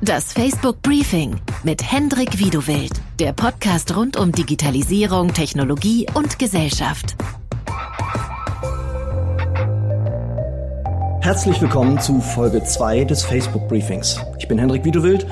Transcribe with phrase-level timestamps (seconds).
[0.00, 7.16] Das Facebook Briefing mit Hendrik Wiedewild, der Podcast rund um Digitalisierung, Technologie und Gesellschaft.
[11.20, 14.20] Herzlich willkommen zu Folge 2 des Facebook Briefings.
[14.38, 15.26] Ich bin Hendrik Wiedewild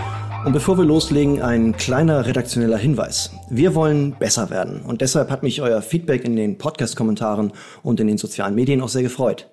[0.45, 3.31] und bevor wir loslegen, ein kleiner redaktioneller Hinweis.
[3.49, 7.53] Wir wollen besser werden und deshalb hat mich euer Feedback in den Podcast-Kommentaren
[7.85, 9.49] und in den sozialen Medien auch sehr gefreut.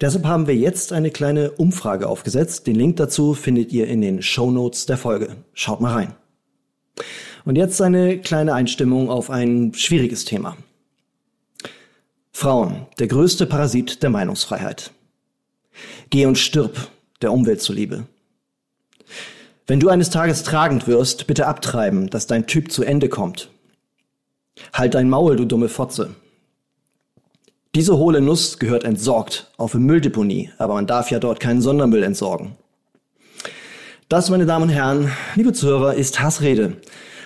[0.00, 2.66] Deshalb haben wir jetzt eine kleine Umfrage aufgesetzt.
[2.66, 5.36] Den Link dazu findet ihr in den Show Notes der Folge.
[5.52, 6.14] Schaut mal rein.
[7.44, 10.56] Und jetzt eine kleine Einstimmung auf ein schwieriges Thema.
[12.32, 14.92] Frauen, der größte Parasit der Meinungsfreiheit.
[16.08, 16.88] Geh und stirb
[17.20, 18.06] der Umwelt zuliebe.
[19.66, 23.50] Wenn du eines Tages tragend wirst, bitte abtreiben, dass dein Typ zu Ende kommt.
[24.72, 26.14] Halt dein Maul, du dumme Fotze.
[27.76, 32.02] Diese hohle Nuss gehört entsorgt auf eine Mülldeponie, aber man darf ja dort keinen Sondermüll
[32.02, 32.56] entsorgen.
[34.08, 36.78] Das, meine Damen und Herren, liebe Zuhörer, ist Hassrede.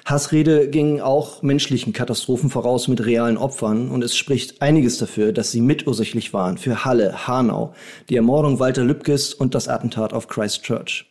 [0.05, 5.50] Hassrede ging auch menschlichen Katastrophen voraus mit realen Opfern und es spricht einiges dafür, dass
[5.50, 7.72] sie mitursächlich waren für Halle, Hanau,
[8.11, 11.06] die Ermordung Walter Lübkes und das Attentat auf Christchurch.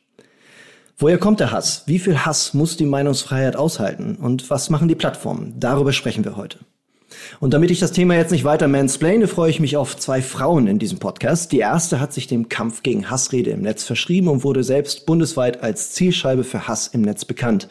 [0.95, 1.81] Woher kommt der Hass?
[1.87, 4.15] Wie viel Hass muss die Meinungsfreiheit aushalten?
[4.15, 5.55] Und was machen die Plattformen?
[5.59, 6.59] Darüber sprechen wir heute.
[7.39, 10.67] Und damit ich das Thema jetzt nicht weiter mansplaine, freue ich mich auf zwei Frauen
[10.67, 11.51] in diesem Podcast.
[11.51, 15.61] Die erste hat sich dem Kampf gegen Hassrede im Netz verschrieben und wurde selbst bundesweit
[15.63, 17.67] als Zielscheibe für Hass im Netz bekannt.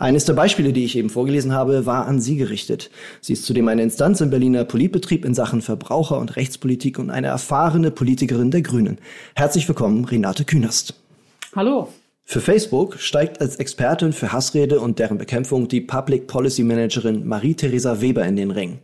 [0.00, 2.90] Eines der Beispiele, die ich eben vorgelesen habe, war an sie gerichtet.
[3.20, 7.26] Sie ist zudem eine Instanz im Berliner Politbetrieb in Sachen Verbraucher- und Rechtspolitik und eine
[7.26, 8.96] erfahrene Politikerin der Grünen.
[9.34, 10.94] Herzlich willkommen, Renate Künast.
[11.54, 11.88] Hallo.
[12.24, 18.00] Für Facebook steigt als Expertin für Hassrede und deren Bekämpfung die Public Policy Managerin Marie-Theresa
[18.00, 18.78] Weber in den Ring.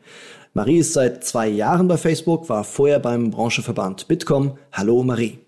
[0.52, 4.58] Marie ist seit zwei Jahren bei Facebook, war vorher beim Branchenverband Bitkom.
[4.72, 5.38] Hallo Marie.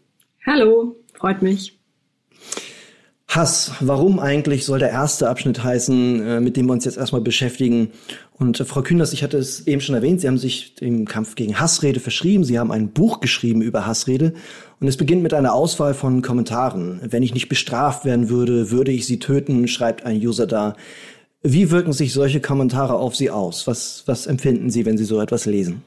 [0.47, 1.78] Hallo, freut mich.
[3.29, 3.73] Hass.
[3.81, 7.91] Warum eigentlich soll der erste Abschnitt heißen, äh, mit dem wir uns jetzt erstmal beschäftigen?
[8.39, 11.35] Und äh, Frau Kühners, ich hatte es eben schon erwähnt, Sie haben sich dem Kampf
[11.35, 12.43] gegen Hassrede verschrieben.
[12.45, 14.33] Sie haben ein Buch geschrieben über Hassrede.
[14.81, 17.01] Und es beginnt mit einer Auswahl von Kommentaren.
[17.05, 20.75] Wenn ich nicht bestraft werden würde, würde ich Sie töten, schreibt ein User da.
[21.43, 23.67] Wie wirken sich solche Kommentare auf Sie aus?
[23.67, 25.83] Was, was empfinden Sie, wenn Sie so etwas lesen?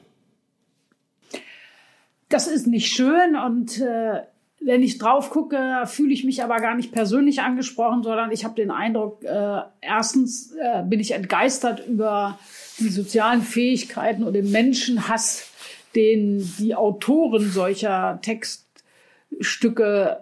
[2.28, 4.20] Das ist nicht schön und äh,
[4.64, 8.54] wenn ich drauf gucke, fühle ich mich aber gar nicht persönlich angesprochen, sondern ich habe
[8.54, 12.38] den Eindruck, äh, erstens äh, bin ich entgeistert über
[12.78, 15.48] die sozialen Fähigkeiten und den Menschenhass,
[15.94, 20.18] den die Autoren solcher Textstücke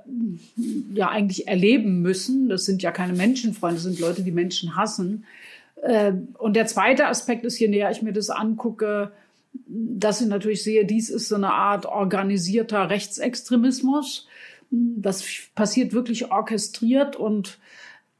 [0.94, 2.48] ja eigentlich erleben müssen.
[2.48, 5.24] Das sind ja keine Menschenfreunde, das sind Leute, die Menschen hassen.
[5.82, 9.12] Äh, und der zweite Aspekt ist, je näher ich mir das angucke,
[9.66, 14.28] dass ich natürlich sehe, dies ist so eine Art organisierter Rechtsextremismus.
[14.70, 17.58] Das passiert wirklich orchestriert und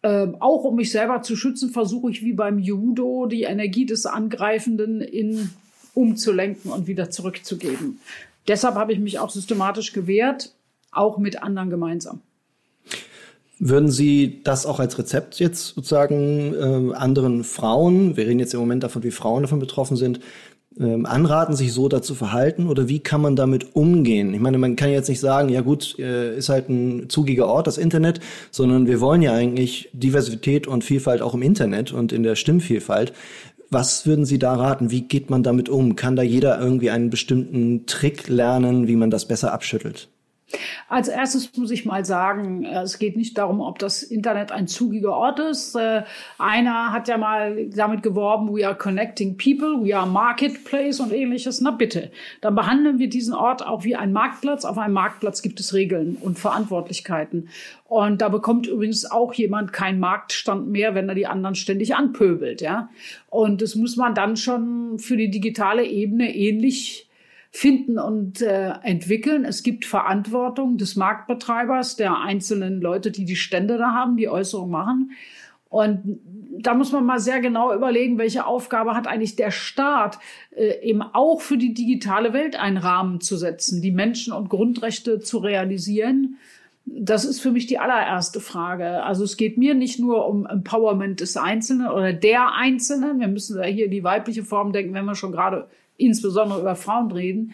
[0.02, 4.06] äh, auch um mich selber zu schützen, versuche ich wie beim Judo die Energie des
[4.06, 5.50] Angreifenden in
[5.94, 8.00] umzulenken und wieder zurückzugeben.
[8.48, 10.54] Deshalb habe ich mich auch systematisch gewehrt,
[10.90, 12.20] auch mit anderen gemeinsam.
[13.58, 18.60] Würden Sie das auch als Rezept jetzt sozusagen äh, anderen Frauen, wir reden jetzt im
[18.60, 20.20] Moment davon, wie Frauen davon betroffen sind,
[20.78, 24.32] ähm, anraten, sich so dazu verhalten oder wie kann man damit umgehen?
[24.34, 27.66] Ich meine, man kann jetzt nicht sagen, ja gut, äh, ist halt ein zugiger Ort,
[27.66, 28.20] das Internet,
[28.50, 33.12] sondern wir wollen ja eigentlich Diversität und Vielfalt auch im Internet und in der Stimmvielfalt.
[33.70, 34.90] Was würden Sie da raten?
[34.90, 35.94] Wie geht man damit um?
[35.96, 40.08] Kann da jeder irgendwie einen bestimmten Trick lernen, wie man das besser abschüttelt?
[40.88, 44.66] Als erstes muss ich mal sagen, äh, es geht nicht darum, ob das Internet ein
[44.66, 45.74] zugiger Ort ist.
[45.76, 46.02] Äh,
[46.38, 51.60] einer hat ja mal damit geworben, we are connecting people, we are marketplace und ähnliches.
[51.60, 52.10] Na bitte,
[52.40, 54.64] dann behandeln wir diesen Ort auch wie ein Marktplatz.
[54.64, 57.48] Auf einem Marktplatz gibt es Regeln und Verantwortlichkeiten.
[57.84, 62.60] Und da bekommt übrigens auch jemand keinen Marktstand mehr, wenn er die anderen ständig anpöbelt,
[62.60, 62.88] ja.
[63.28, 67.09] Und das muss man dann schon für die digitale Ebene ähnlich
[67.50, 69.44] finden und äh, entwickeln.
[69.44, 74.70] Es gibt Verantwortung des Marktbetreibers, der einzelnen Leute, die die Stände da haben, die Äußerung
[74.70, 75.12] machen.
[75.68, 76.18] Und
[76.58, 80.18] da muss man mal sehr genau überlegen, welche Aufgabe hat eigentlich der Staat,
[80.54, 85.20] äh, eben auch für die digitale Welt einen Rahmen zu setzen, die Menschen- und Grundrechte
[85.20, 86.38] zu realisieren.
[86.86, 89.04] Das ist für mich die allererste Frage.
[89.04, 93.20] Also es geht mir nicht nur um Empowerment des Einzelnen oder der Einzelnen.
[93.20, 95.68] Wir müssen ja hier die weibliche Form denken, wenn wir schon gerade
[96.00, 97.52] insbesondere über Frauen reden.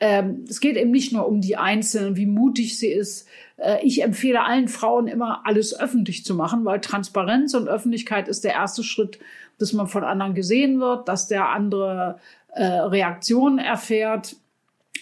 [0.00, 3.28] Ähm, es geht eben nicht nur um die Einzelnen, wie mutig sie ist.
[3.56, 8.42] Äh, ich empfehle allen Frauen immer, alles öffentlich zu machen, weil Transparenz und Öffentlichkeit ist
[8.42, 9.20] der erste Schritt,
[9.58, 12.18] dass man von anderen gesehen wird, dass der andere
[12.48, 14.34] äh, Reaktionen erfährt.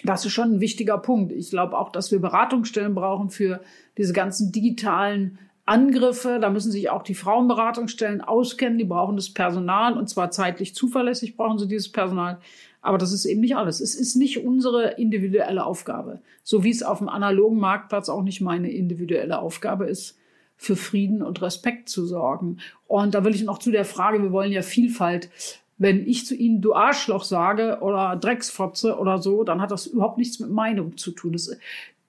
[0.04, 1.32] Das ist schon ein wichtiger Punkt.
[1.32, 3.60] Ich glaube auch, dass wir Beratungsstellen brauchen für
[3.96, 6.38] diese ganzen digitalen Angriffe.
[6.40, 8.78] Da müssen sich auch die Frauenberatungsstellen auskennen.
[8.78, 12.38] Die brauchen das Personal und zwar zeitlich zuverlässig brauchen sie dieses Personal.
[12.82, 13.80] Aber das ist eben nicht alles.
[13.80, 16.20] Es ist nicht unsere individuelle Aufgabe.
[16.42, 20.16] So wie es auf dem analogen Marktplatz auch nicht meine individuelle Aufgabe ist,
[20.56, 22.58] für Frieden und Respekt zu sorgen.
[22.86, 25.30] Und da will ich noch zu der Frage, wir wollen ja Vielfalt.
[25.78, 30.18] Wenn ich zu Ihnen du Arschloch sage oder Drecksfotze oder so, dann hat das überhaupt
[30.18, 31.32] nichts mit Meinung zu tun.
[31.32, 31.56] Das,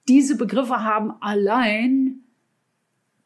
[0.06, 2.20] diese Begriffe haben allein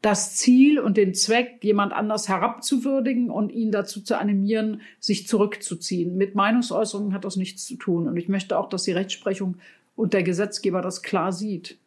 [0.06, 6.16] das Ziel und den Zweck, jemand anders herabzuwürdigen und ihn dazu zu animieren, sich zurückzuziehen.
[6.16, 8.06] Mit Meinungsäußerungen hat das nichts zu tun.
[8.06, 9.56] Und ich möchte auch, dass die Rechtsprechung
[9.96, 11.78] und der Gesetzgeber das klar sieht.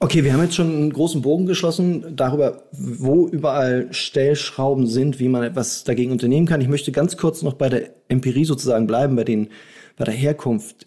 [0.00, 5.28] Okay, wir haben jetzt schon einen großen Bogen geschlossen darüber, wo überall Stellschrauben sind, wie
[5.28, 6.60] man etwas dagegen unternehmen kann.
[6.60, 9.50] Ich möchte ganz kurz noch bei der Empirie sozusagen bleiben, bei den,
[9.96, 10.84] bei der Herkunft.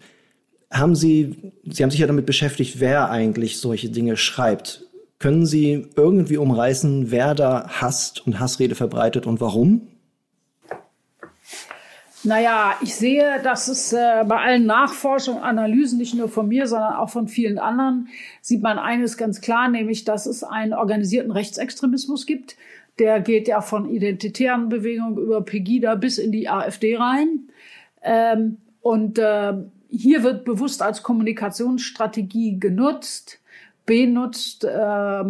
[0.70, 4.84] Haben Sie, Sie haben sich ja damit beschäftigt, wer eigentlich solche Dinge schreibt.
[5.24, 9.88] Können Sie irgendwie umreißen, wer da hasst und Hassrede verbreitet und warum?
[12.24, 16.96] Naja, ich sehe, dass es äh, bei allen Nachforschungen, Analysen, nicht nur von mir, sondern
[16.96, 18.08] auch von vielen anderen,
[18.42, 22.58] sieht man eines ganz klar, nämlich, dass es einen organisierten Rechtsextremismus gibt.
[22.98, 27.48] Der geht ja von identitären Bewegungen über Pegida bis in die AfD rein.
[28.02, 29.54] Ähm, und äh,
[29.88, 33.40] hier wird bewusst als Kommunikationsstrategie genutzt,
[33.86, 35.24] benutzt, äh,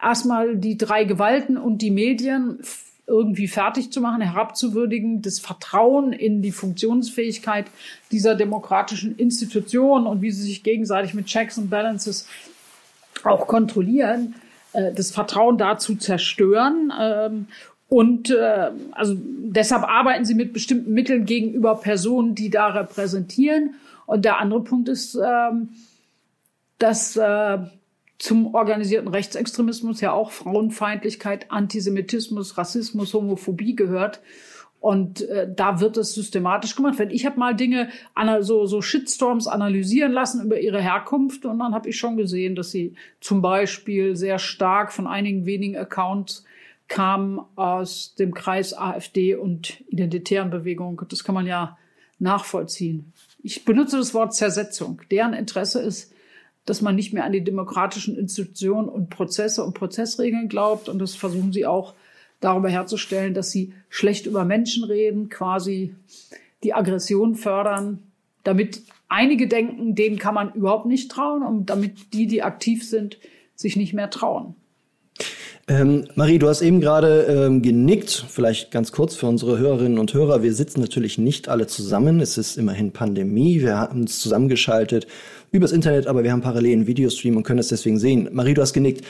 [0.00, 2.60] erstmal die drei Gewalten und die Medien
[3.06, 7.66] irgendwie fertig zu machen, herabzuwürdigen, das Vertrauen in die Funktionsfähigkeit
[8.12, 12.28] dieser demokratischen Institutionen und wie sie sich gegenseitig mit Checks und Balances
[13.24, 14.36] auch kontrollieren,
[14.72, 16.92] äh, das Vertrauen dazu zerstören.
[16.98, 17.46] Ähm,
[17.88, 23.74] und äh, also deshalb arbeiten sie mit bestimmten Mitteln gegenüber Personen, die da repräsentieren.
[24.06, 25.70] Und der andere Punkt ist, ähm,
[26.78, 27.58] dass äh,
[28.20, 34.20] zum organisierten Rechtsextremismus ja auch Frauenfeindlichkeit, Antisemitismus, Rassismus, Homophobie gehört.
[34.78, 36.98] Und äh, da wird es systematisch gemacht.
[37.10, 37.88] Ich habe mal Dinge,
[38.40, 42.70] so, so Shitstorms analysieren lassen über ihre Herkunft und dann habe ich schon gesehen, dass
[42.70, 46.44] sie zum Beispiel sehr stark von einigen wenigen Accounts
[46.88, 50.98] kamen aus dem Kreis AfD und identitären Bewegungen.
[51.08, 51.78] Das kann man ja
[52.18, 53.12] nachvollziehen.
[53.42, 55.00] Ich benutze das Wort Zersetzung.
[55.10, 56.12] Deren Interesse ist,
[56.66, 60.88] dass man nicht mehr an die demokratischen Institutionen und Prozesse und Prozessregeln glaubt.
[60.88, 61.94] Und das versuchen sie auch
[62.40, 65.94] darüber herzustellen, dass sie schlecht über Menschen reden, quasi
[66.62, 68.02] die Aggression fördern,
[68.44, 73.18] damit einige denken, denen kann man überhaupt nicht trauen und damit die, die aktiv sind,
[73.54, 74.54] sich nicht mehr trauen.
[75.68, 80.12] Ähm, Marie, du hast eben gerade ähm, genickt, vielleicht ganz kurz für unsere Hörerinnen und
[80.14, 80.42] Hörer.
[80.42, 82.20] Wir sitzen natürlich nicht alle zusammen.
[82.20, 83.60] Es ist immerhin Pandemie.
[83.60, 85.06] Wir haben uns zusammengeschaltet
[85.52, 88.28] übers Internet, aber wir haben parallel einen Videostream und können es deswegen sehen.
[88.32, 89.04] Marie, du hast genickt.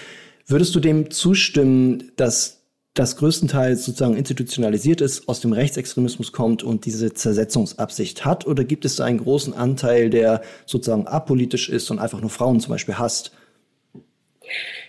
[0.46, 2.60] Würdest du dem zustimmen, dass
[2.94, 8.46] das größtenteils sozusagen institutionalisiert ist, aus dem Rechtsextremismus kommt und diese Zersetzungsabsicht hat?
[8.46, 12.58] Oder gibt es da einen großen Anteil, der sozusagen apolitisch ist und einfach nur Frauen
[12.58, 13.32] zum Beispiel hasst?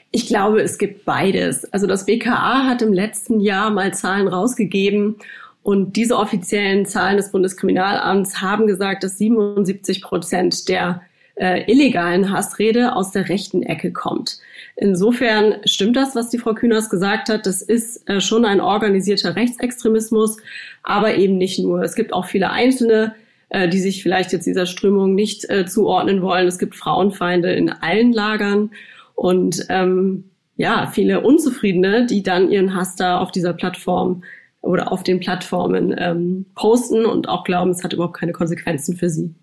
[0.10, 1.72] Ich glaube, es gibt beides.
[1.72, 5.18] Also das BKA hat im letzten Jahr mal Zahlen rausgegeben
[5.64, 11.02] und diese offiziellen Zahlen des Bundeskriminalamts haben gesagt, dass 77 Prozent der
[11.42, 14.38] äh, illegalen Hassrede aus der rechten Ecke kommt.
[14.76, 17.48] Insofern stimmt das, was die Frau Kühners gesagt hat.
[17.48, 20.38] Das ist äh, schon ein organisierter Rechtsextremismus,
[20.84, 21.82] aber eben nicht nur.
[21.82, 23.16] Es gibt auch viele Einzelne,
[23.50, 26.48] äh, die sich vielleicht jetzt dieser Strömung nicht äh, zuordnen wollen.
[26.48, 28.70] Es gibt Frauenfeinde in allen Lagern
[29.16, 30.26] und ähm,
[30.58, 34.24] ja, viele Unzufriedene, die dann ihren Hass da auf dieser Plattform
[34.62, 39.10] oder auf den Plattformen ähm, posten und auch glauben, es hat überhaupt keine Konsequenzen für
[39.10, 39.34] sie.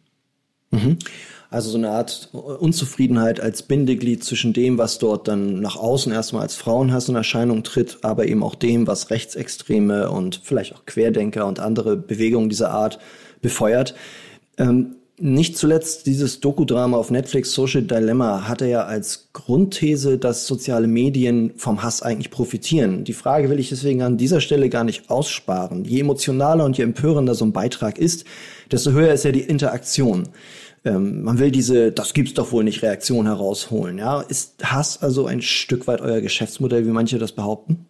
[0.70, 0.98] Mhm.
[1.50, 6.42] Also so eine Art Unzufriedenheit als Bindeglied zwischen dem, was dort dann nach außen erstmal
[6.42, 11.46] als Frauenhass in Erscheinung tritt, aber eben auch dem, was Rechtsextreme und vielleicht auch Querdenker
[11.46, 12.98] und andere Bewegungen dieser Art
[13.40, 13.94] befeuert.
[14.58, 20.86] Ähm, nicht zuletzt dieses Dokudrama auf Netflix Social Dilemma hatte ja als Grundthese, dass soziale
[20.86, 23.02] Medien vom Hass eigentlich profitieren.
[23.02, 25.84] Die Frage will ich deswegen an dieser Stelle gar nicht aussparen.
[25.84, 28.26] Je emotionaler und je empörender so ein Beitrag ist,
[28.70, 30.28] desto höher ist ja die Interaktion.
[30.84, 33.98] Ähm, man will diese, das gibt's doch wohl nicht, Reaktion herausholen.
[33.98, 37.86] Ja, ist Hass also ein Stück weit euer Geschäftsmodell, wie manche das behaupten?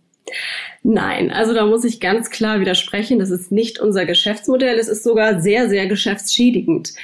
[0.82, 3.18] Nein, also da muss ich ganz klar widersprechen.
[3.18, 4.78] Das ist nicht unser Geschäftsmodell.
[4.78, 6.94] Es ist sogar sehr, sehr geschäftsschädigend.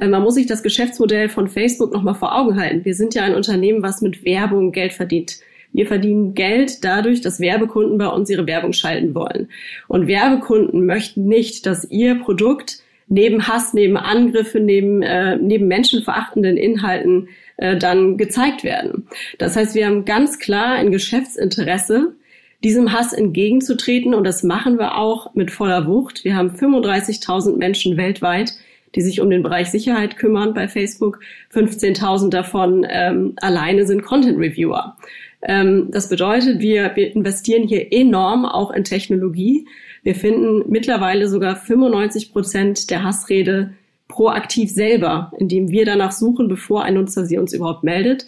[0.00, 2.84] Äh, man muss sich das Geschäftsmodell von Facebook nochmal vor Augen halten.
[2.84, 5.38] Wir sind ja ein Unternehmen, was mit Werbung Geld verdient.
[5.72, 9.48] Wir verdienen Geld dadurch, dass Werbekunden bei uns ihre Werbung schalten wollen.
[9.88, 16.56] Und Werbekunden möchten nicht, dass ihr Produkt neben Hass, neben Angriffe, neben, äh, neben menschenverachtenden
[16.56, 19.06] Inhalten äh, dann gezeigt werden.
[19.38, 22.14] Das heißt, wir haben ganz klar ein Geschäftsinteresse,
[22.62, 26.24] diesem Hass entgegenzutreten und das machen wir auch mit voller Wucht.
[26.24, 28.52] Wir haben 35.000 Menschen weltweit,
[28.94, 31.20] die sich um den Bereich Sicherheit kümmern bei Facebook.
[31.52, 34.96] 15.000 davon ähm, alleine sind Content Reviewer.
[35.42, 39.66] Ähm, das bedeutet, wir, wir investieren hier enorm auch in Technologie.
[40.04, 43.74] Wir finden mittlerweile sogar 95 Prozent der Hassrede
[44.06, 48.26] proaktiv selber, indem wir danach suchen, bevor ein Nutzer sie uns überhaupt meldet.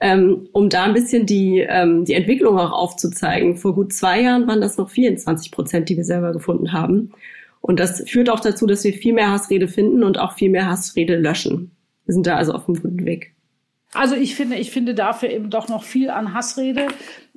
[0.00, 3.56] Ähm, um da ein bisschen die, ähm, die Entwicklung auch aufzuzeigen.
[3.56, 7.12] Vor gut zwei Jahren waren das noch 24 Prozent, die wir selber gefunden haben.
[7.60, 10.66] Und das führt auch dazu, dass wir viel mehr Hassrede finden und auch viel mehr
[10.66, 11.70] Hassrede löschen.
[12.04, 13.32] Wir sind da also auf einem guten Weg.
[13.94, 16.88] Also ich finde, ich finde dafür eben doch noch viel an Hassrede.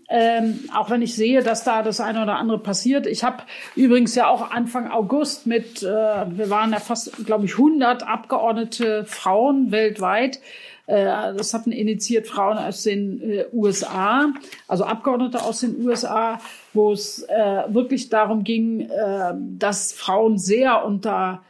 [0.08, 3.08] Ähm, auch wenn ich sehe, dass da das eine oder andere passiert.
[3.08, 3.44] Ich habe
[3.76, 9.06] übrigens ja auch Anfang August mit, äh, wir waren ja fast, glaube ich, 100 Abgeordnete
[9.06, 10.40] Frauen weltweit.
[10.86, 14.32] Äh, das hatten initiiert Frauen aus den äh, USA,
[14.68, 16.40] also Abgeordnete aus den USA,
[16.74, 21.42] wo es äh, wirklich darum ging, äh, dass Frauen sehr unter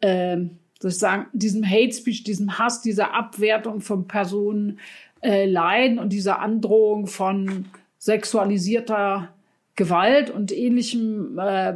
[0.00, 0.38] äh,
[0.80, 4.80] sozusagen diesem Hate Speech, diesem Hass, dieser Abwertung von Personen
[5.22, 7.66] äh, leiden und dieser Androhung von
[8.00, 9.28] sexualisierter
[9.76, 11.38] Gewalt und ähnlichem.
[11.38, 11.74] Äh,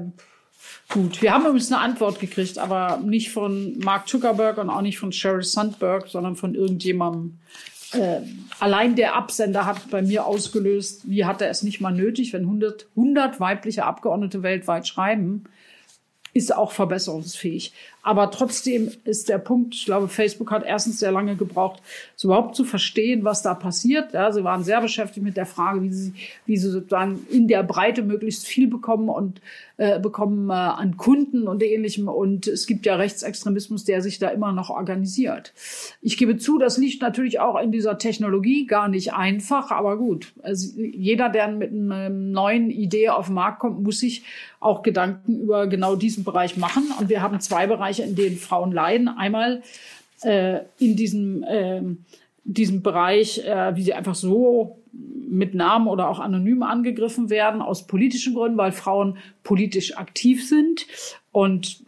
[0.88, 4.98] gut, wir haben übrigens eine Antwort gekriegt, aber nicht von Mark Zuckerberg und auch nicht
[4.98, 7.38] von Sheryl Sandberg, sondern von irgendjemandem.
[7.92, 8.22] Äh,
[8.58, 12.42] allein der Absender hat bei mir ausgelöst, wie hat er es nicht mal nötig, wenn
[12.42, 15.44] 100, 100 weibliche Abgeordnete weltweit schreiben,
[16.32, 17.72] ist auch verbesserungsfähig.
[18.04, 21.80] Aber trotzdem ist der Punkt, ich glaube, Facebook hat erstens sehr lange gebraucht,
[22.14, 24.12] so überhaupt zu verstehen, was da passiert.
[24.12, 26.12] Ja, sie waren sehr beschäftigt mit der Frage, wie sie,
[26.44, 29.40] wie sie sozusagen in der Breite möglichst viel bekommen und
[29.76, 32.06] äh, bekommen äh, an Kunden und ähnlichem.
[32.08, 35.54] Und es gibt ja Rechtsextremismus, der sich da immer noch organisiert.
[36.02, 40.32] Ich gebe zu, das liegt natürlich auch in dieser Technologie gar nicht einfach, aber gut.
[40.42, 44.24] Also jeder, der mit einer neuen Idee auf den Markt kommt, muss sich
[44.60, 46.84] auch Gedanken über genau diesen Bereich machen.
[46.98, 49.08] Und wir haben zwei Bereiche Bereiche, in denen Frauen leiden.
[49.08, 49.62] Einmal
[50.22, 51.82] äh, in diesem, äh,
[52.44, 57.86] diesem Bereich, äh, wie sie einfach so mit Namen oder auch anonym angegriffen werden, aus
[57.86, 60.86] politischen Gründen, weil Frauen politisch aktiv sind.
[61.32, 61.80] Und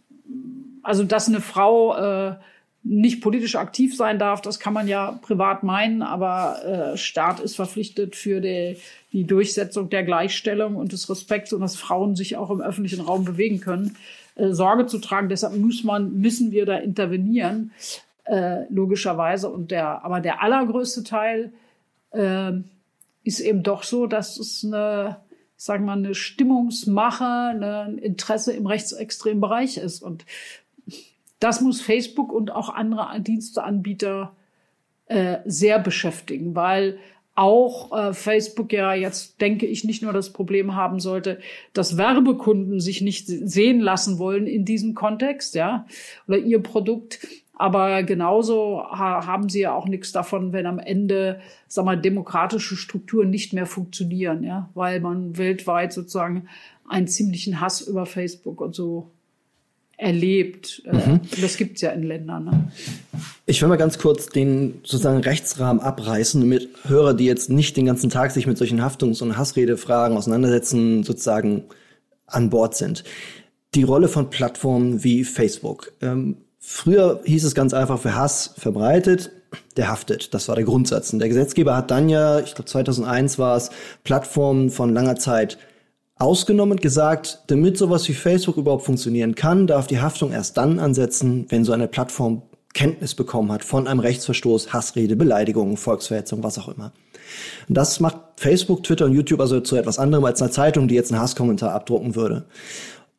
[0.83, 2.35] also, dass eine Frau äh,
[2.83, 7.55] nicht politisch aktiv sein darf, das kann man ja privat meinen, aber äh, Staat ist
[7.55, 8.77] verpflichtet für die,
[9.13, 13.25] die Durchsetzung der Gleichstellung und des Respekts und dass Frauen sich auch im öffentlichen Raum
[13.25, 13.95] bewegen können.
[14.37, 15.29] Äh, Sorge zu tragen.
[15.29, 17.71] Deshalb muss man, müssen wir da intervenieren,
[18.25, 19.49] äh, logischerweise.
[19.49, 21.53] Und der, aber der allergrößte Teil
[22.11, 22.51] äh,
[23.23, 25.17] ist eben doch so, dass es eine,
[25.55, 30.03] sagen wir mal, eine Stimmungsmache, ein Interesse im rechtsextremen Bereich ist.
[30.03, 30.25] Und
[31.39, 34.35] das muss Facebook und auch andere Diensteanbieter
[35.07, 36.99] äh, sehr beschäftigen, weil
[37.37, 41.39] auch äh, Facebook ja jetzt, denke ich, nicht nur das Problem haben sollte,
[41.71, 45.85] dass Werbekunden sich nicht sehen lassen wollen in diesem Kontext, ja,
[46.27, 47.19] oder ihr Produkt.
[47.53, 52.75] Aber genauso ha haben sie ja auch nichts davon, wenn am Ende, sag mal, demokratische
[52.75, 56.47] Strukturen nicht mehr funktionieren, ja, weil man weltweit sozusagen
[56.87, 59.11] einen ziemlichen Hass über Facebook und so
[59.97, 60.83] erlebt.
[60.85, 61.21] Äh, mhm.
[61.41, 62.45] Das gibt's ja in Ländern.
[62.45, 62.71] Ne?
[63.45, 67.87] Ich will mal ganz kurz den sozusagen Rechtsrahmen abreißen, damit Hörer, die jetzt nicht den
[67.87, 71.63] ganzen Tag sich mit solchen Haftungs- und Hassredefragen auseinandersetzen, sozusagen
[72.27, 73.03] an Bord sind.
[73.73, 75.93] Die Rolle von Plattformen wie Facebook.
[76.01, 79.31] Ähm, früher hieß es ganz einfach, wer Hass verbreitet,
[79.77, 80.33] der haftet.
[80.33, 81.11] Das war der Grundsatz.
[81.11, 83.71] Und der Gesetzgeber hat dann ja, ich glaube 2001 war es,
[84.03, 85.57] Plattformen von langer Zeit
[86.19, 91.45] ausgenommen gesagt, damit sowas wie Facebook überhaupt funktionieren kann, darf die Haftung erst dann ansetzen,
[91.49, 92.41] wenn so eine Plattform
[92.73, 96.91] Kenntnis bekommen hat von einem Rechtsverstoß, Hassrede, Beleidigung, Volksverhetzung, was auch immer.
[97.67, 101.11] Das macht Facebook, Twitter und YouTube also zu etwas anderem als einer Zeitung, die jetzt
[101.11, 102.45] einen Hasskommentar abdrucken würde.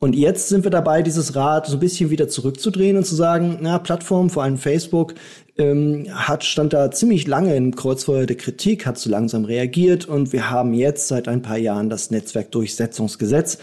[0.00, 3.58] Und jetzt sind wir dabei, dieses Rad so ein bisschen wieder zurückzudrehen und zu sagen,
[3.60, 5.14] na, Plattformen, vor allem Facebook,
[5.56, 10.32] ähm, hat, stand da ziemlich lange im Kreuzfeuer der Kritik, hat zu langsam reagiert und
[10.32, 13.58] wir haben jetzt seit ein paar Jahren das Netzwerkdurchsetzungsgesetz,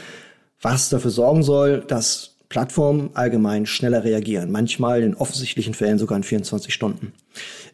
[0.61, 6.23] was dafür sorgen soll, dass Plattformen allgemein schneller reagieren, manchmal in offensichtlichen Fällen sogar in
[6.23, 7.13] 24 Stunden.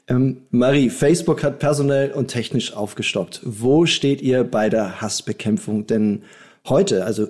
[0.08, 3.42] Ähm, Marie, Facebook hat personell und technisch aufgestockt.
[3.44, 6.24] Wo steht ihr bei der Hassbekämpfung denn
[6.68, 7.06] heute?
[7.06, 7.28] Also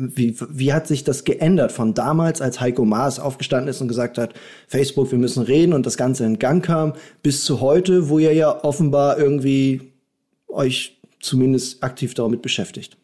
[0.00, 4.18] wie, wie hat sich das geändert von damals, als Heiko Maas aufgestanden ist und gesagt
[4.18, 4.34] hat,
[4.66, 8.32] Facebook, wir müssen reden und das Ganze in Gang kam, bis zu heute, wo ihr
[8.32, 9.92] ja offenbar irgendwie
[10.48, 12.96] euch zumindest aktiv damit beschäftigt?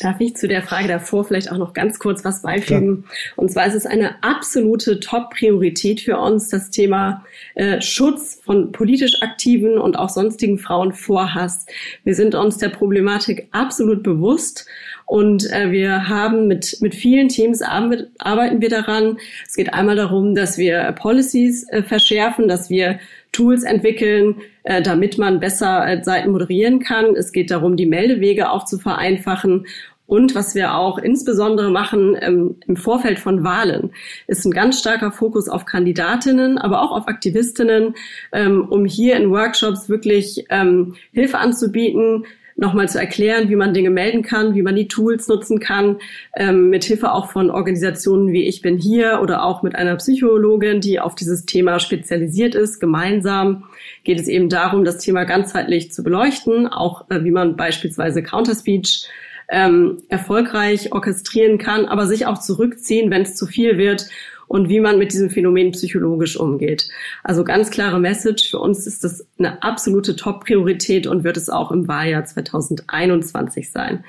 [0.00, 3.02] Darf ich zu der Frage davor vielleicht auch noch ganz kurz was beifügen?
[3.02, 3.34] Klar.
[3.36, 7.24] Und zwar ist es eine absolute Top-Priorität für uns, das Thema
[7.56, 11.66] äh, Schutz von politisch aktiven und auch sonstigen Frauen vor Hass.
[12.04, 14.66] Wir sind uns der Problematik absolut bewusst
[15.08, 19.16] und äh, wir haben mit, mit vielen Teams arbeiten wir daran.
[19.46, 23.00] Es geht einmal darum, dass wir Policies äh, verschärfen, dass wir
[23.32, 27.16] Tools entwickeln, äh, damit man besser äh, Seiten moderieren kann.
[27.16, 29.66] Es geht darum, die Meldewege auch zu vereinfachen.
[30.08, 33.90] Und was wir auch insbesondere machen ähm, im Vorfeld von Wahlen,
[34.26, 37.94] ist ein ganz starker Fokus auf Kandidatinnen, aber auch auf Aktivistinnen,
[38.32, 42.24] ähm, um hier in Workshops wirklich ähm, Hilfe anzubieten,
[42.58, 45.98] nochmal zu erklären, wie man Dinge melden kann, wie man die Tools nutzen kann,
[46.36, 50.80] ähm, mit Hilfe auch von Organisationen wie Ich bin hier oder auch mit einer Psychologin,
[50.80, 52.80] die auf dieses Thema spezialisiert ist.
[52.80, 53.64] Gemeinsam
[54.02, 59.08] geht es eben darum, das Thema ganzheitlich zu beleuchten, auch äh, wie man beispielsweise Counterspeech
[59.50, 64.08] ähm, erfolgreich orchestrieren kann, aber sich auch zurückziehen, wenn es zu viel wird
[64.48, 66.88] und wie man mit diesem Phänomen psychologisch umgeht.
[67.22, 68.50] Also ganz klare Message.
[68.50, 74.04] Für uns ist das eine absolute Top-Priorität und wird es auch im Wahljahr 2021 sein.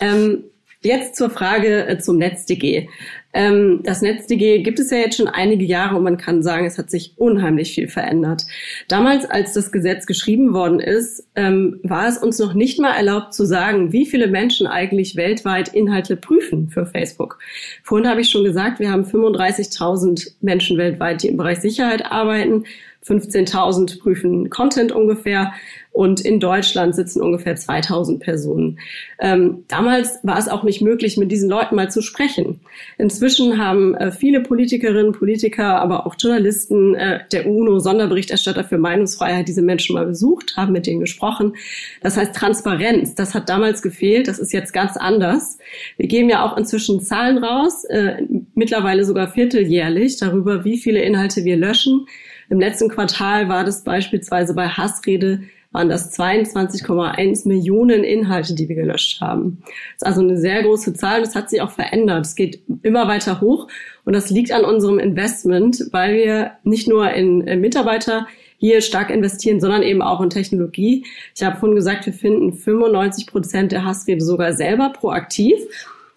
[0.00, 0.44] Ähm,
[0.80, 2.88] Jetzt zur Frage äh, zum NetzDG.
[3.34, 6.78] Ähm, das NetzDG gibt es ja jetzt schon einige Jahre und man kann sagen, es
[6.78, 8.44] hat sich unheimlich viel verändert.
[8.88, 13.34] Damals, als das Gesetz geschrieben worden ist, ähm, war es uns noch nicht mal erlaubt
[13.34, 17.38] zu sagen, wie viele Menschen eigentlich weltweit Inhalte prüfen für Facebook.
[17.82, 22.64] Vorhin habe ich schon gesagt, wir haben 35.000 Menschen weltweit, die im Bereich Sicherheit arbeiten.
[23.06, 25.52] 15.000 prüfen Content ungefähr
[25.98, 28.78] und in Deutschland sitzen ungefähr 2000 Personen.
[29.18, 32.60] Ähm, damals war es auch nicht möglich, mit diesen Leuten mal zu sprechen.
[32.98, 39.60] Inzwischen haben äh, viele Politikerinnen, Politiker, aber auch Journalisten, äh, der UNO-Sonderberichterstatter für Meinungsfreiheit diese
[39.60, 41.56] Menschen mal besucht, haben mit denen gesprochen.
[42.00, 45.58] Das heißt, Transparenz, das hat damals gefehlt, das ist jetzt ganz anders.
[45.96, 48.22] Wir geben ja auch inzwischen Zahlen raus, äh,
[48.54, 52.06] mittlerweile sogar vierteljährlich, darüber, wie viele Inhalte wir löschen.
[52.50, 55.40] Im letzten Quartal war das beispielsweise bei Hassrede
[55.70, 59.58] waren das 22,1 Millionen Inhalte, die wir gelöscht haben.
[59.64, 61.20] Das ist also eine sehr große Zahl.
[61.20, 62.24] Das hat sich auch verändert.
[62.24, 63.68] Es geht immer weiter hoch
[64.04, 68.26] und das liegt an unserem Investment, weil wir nicht nur in, in Mitarbeiter
[68.56, 71.04] hier stark investieren, sondern eben auch in Technologie.
[71.34, 75.60] Ich habe vorhin gesagt, wir finden 95 Prozent der Hassrede sogar selber proaktiv.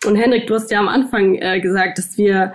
[0.06, 2.54] Und Henrik, du hast ja am Anfang äh, gesagt, dass wir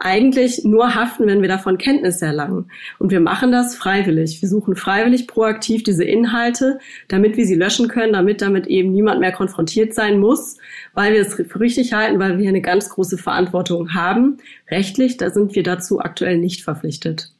[0.00, 2.70] eigentlich nur haften, wenn wir davon Kenntnis erlangen.
[2.98, 4.42] Und wir machen das freiwillig.
[4.42, 6.78] Wir suchen freiwillig proaktiv diese Inhalte,
[7.08, 10.56] damit wir sie löschen können, damit damit eben niemand mehr konfrontiert sein muss,
[10.94, 14.38] weil wir es für richtig halten, weil wir hier eine ganz große Verantwortung haben.
[14.70, 17.32] Rechtlich, da sind wir dazu aktuell nicht verpflichtet.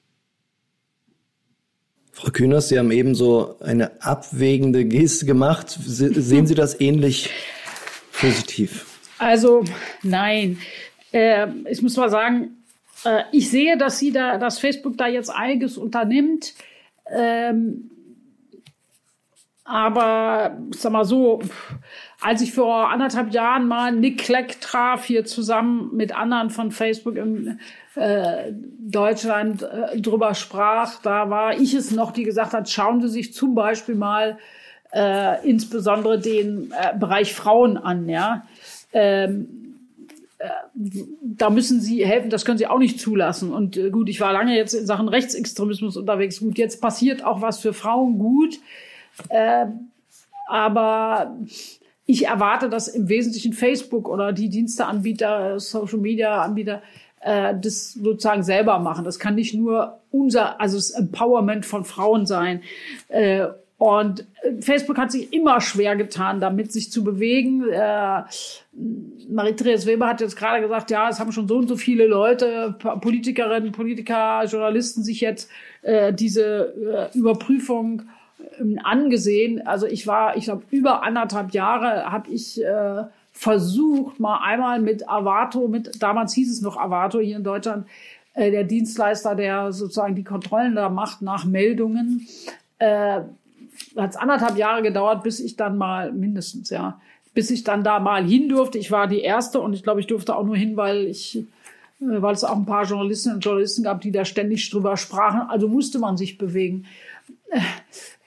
[2.13, 5.69] Frau Kühners, Sie haben eben so eine abwägende Geste gemacht.
[5.69, 7.29] Sehen Sie das ähnlich
[8.13, 8.87] positiv?
[9.19, 9.65] Also
[10.03, 10.59] nein
[11.17, 12.63] äh, ich muss mal sagen,
[13.05, 16.55] äh, ich sehe, dass sie da, dass Facebook da jetzt einiges unternimmt.
[17.11, 17.91] Ähm,
[19.65, 21.41] aber sag mal so,
[22.21, 27.17] als ich vor anderthalb Jahren mal Nick Clegg traf, hier zusammen mit anderen von Facebook
[27.17, 27.59] in
[27.97, 33.09] äh, Deutschland äh, drüber sprach, da war ich es noch, die gesagt hat, schauen Sie
[33.09, 34.39] sich zum Beispiel mal
[34.93, 38.45] äh, insbesondere den äh, Bereich Frauen an, ja.
[38.93, 39.66] Ähm,
[41.23, 43.53] da müssen sie helfen, das können sie auch nicht zulassen.
[43.53, 46.41] Und äh, gut, ich war lange jetzt in Sachen Rechtsextremismus unterwegs.
[46.41, 48.59] Gut, jetzt passiert auch was für Frauen gut.
[49.29, 49.67] Äh,
[50.49, 51.37] aber
[52.05, 56.83] ich erwarte, dass im Wesentlichen Facebook oder die Diensteanbieter, Social Media Anbieter,
[57.21, 59.05] äh, das sozusagen selber machen.
[59.05, 62.63] Das kann nicht nur unser, also das Empowerment von Frauen sein.
[63.09, 67.69] Äh, und äh, Facebook hat sich immer schwer getan, damit sich zu bewegen.
[67.69, 68.23] Äh,
[69.29, 72.75] Marie-Therese Weber hat jetzt gerade gesagt, ja, es haben schon so und so viele Leute,
[72.79, 75.51] Politikerinnen, Politiker, Journalisten sich jetzt
[75.83, 78.03] äh, diese äh, Überprüfung
[78.59, 79.67] äh, angesehen.
[79.67, 85.07] Also ich war, ich glaube, über anderthalb Jahre habe ich äh, versucht, mal einmal mit
[85.07, 87.87] Avato, mit damals hieß es noch Avato hier in Deutschland,
[88.33, 92.27] äh, der Dienstleister, der sozusagen die Kontrollen da macht nach Meldungen.
[92.79, 93.21] Äh,
[93.97, 97.01] hat es anderthalb Jahre gedauert, bis ich dann mal mindestens, ja,
[97.35, 98.79] bis ich dann da mal hin durfte.
[98.79, 101.45] Ich war die erste und ich glaube, ich durfte auch nur hin, weil ich, äh,
[102.01, 105.49] weil es auch ein paar Journalistinnen und Journalisten gab, die da ständig drüber sprachen.
[105.49, 106.87] Also musste man sich bewegen.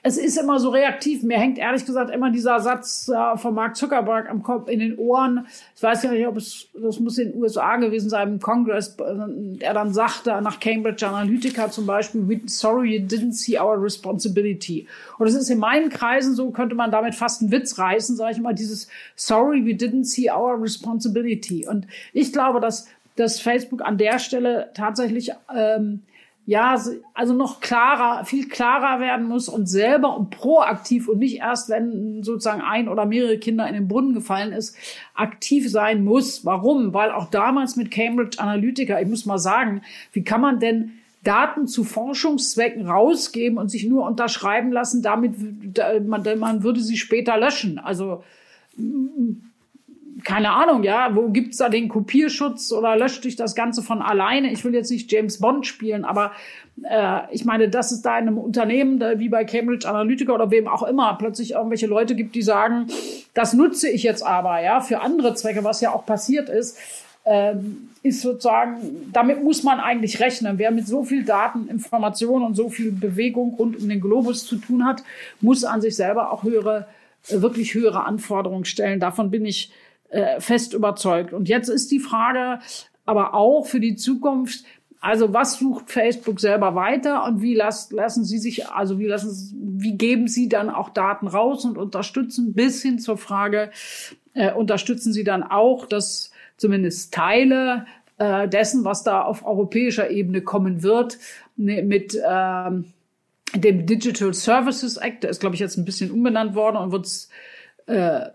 [0.02, 1.22] Es ist immer so reaktiv.
[1.22, 4.96] Mir hängt ehrlich gesagt immer dieser Satz äh, von Mark Zuckerberg am Kopf in den
[4.98, 5.46] Ohren.
[5.76, 8.96] Ich weiß ja nicht, ob es, das muss in den USA gewesen sein, im Kongress,
[8.98, 14.86] äh, er dann sagte nach Cambridge Analytica zum Beispiel, sorry, you didn't see our responsibility.
[15.18, 18.32] Und das ist in meinen Kreisen so, könnte man damit fast einen Witz reißen, sage
[18.32, 21.66] ich immer, dieses sorry, we didn't see our responsibility.
[21.68, 22.86] Und ich glaube, dass,
[23.16, 26.02] dass Facebook an der Stelle tatsächlich, ähm,
[26.46, 26.80] ja,
[27.14, 32.22] also noch klarer, viel klarer werden muss und selber und proaktiv und nicht erst, wenn
[32.22, 34.76] sozusagen ein oder mehrere Kinder in den Brunnen gefallen ist,
[35.14, 36.44] aktiv sein muss.
[36.44, 36.92] Warum?
[36.92, 41.66] Weil auch damals mit Cambridge Analytica, ich muss mal sagen, wie kann man denn Daten
[41.66, 45.34] zu Forschungszwecken rausgeben und sich nur unterschreiben lassen, damit
[46.06, 47.78] man, man würde sie später löschen.
[47.78, 48.24] Also
[50.24, 54.50] keine Ahnung, ja, wo gibt's da den Kopierschutz oder löscht dich das Ganze von alleine?
[54.52, 56.32] Ich will jetzt nicht James Bond spielen, aber
[56.82, 60.50] äh, ich meine, dass es da in einem Unternehmen, da, wie bei Cambridge Analytica oder
[60.50, 62.86] wem auch immer, plötzlich irgendwelche Leute gibt, die sagen,
[63.34, 66.78] das nutze ich jetzt aber, ja, für andere Zwecke, was ja auch passiert ist,
[67.24, 70.58] ähm, ist sozusagen, damit muss man eigentlich rechnen.
[70.58, 74.56] Wer mit so viel Daten, Informationen und so viel Bewegung rund um den Globus zu
[74.56, 75.02] tun hat,
[75.40, 76.86] muss an sich selber auch höhere,
[77.28, 79.00] wirklich höhere Anforderungen stellen.
[79.00, 79.70] Davon bin ich
[80.10, 81.32] äh, fest überzeugt.
[81.32, 82.60] Und jetzt ist die Frage
[83.06, 84.64] aber auch für die Zukunft,
[85.00, 89.78] also was sucht Facebook selber weiter und wie las, lassen Sie sich, also wie lassen,
[89.78, 93.70] wie geben Sie dann auch Daten raus und unterstützen bis hin zur Frage,
[94.34, 97.86] äh, unterstützen Sie dann auch, dass zumindest Teile
[98.18, 101.18] äh, dessen, was da auf europäischer Ebene kommen wird,
[101.56, 102.92] ne, mit ähm,
[103.54, 107.08] dem Digital Services Act, der ist, glaube ich, jetzt ein bisschen umbenannt worden und wird
[107.86, 108.28] äh,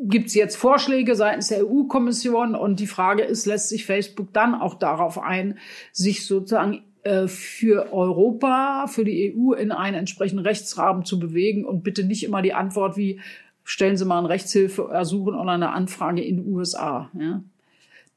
[0.00, 4.54] gibt es jetzt Vorschläge seitens der EU-Kommission und die Frage ist, lässt sich Facebook dann
[4.54, 5.58] auch darauf ein,
[5.92, 11.82] sich sozusagen äh, für Europa, für die EU in einen entsprechenden Rechtsrahmen zu bewegen und
[11.82, 13.20] bitte nicht immer die Antwort wie
[13.64, 17.10] stellen Sie mal ein Rechtshilfe ersuchen oder eine Anfrage in den USA.
[17.18, 17.42] Ja?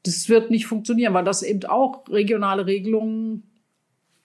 [0.04, 3.42] Das wird nicht funktionieren, weil das eben auch regionale Regelungen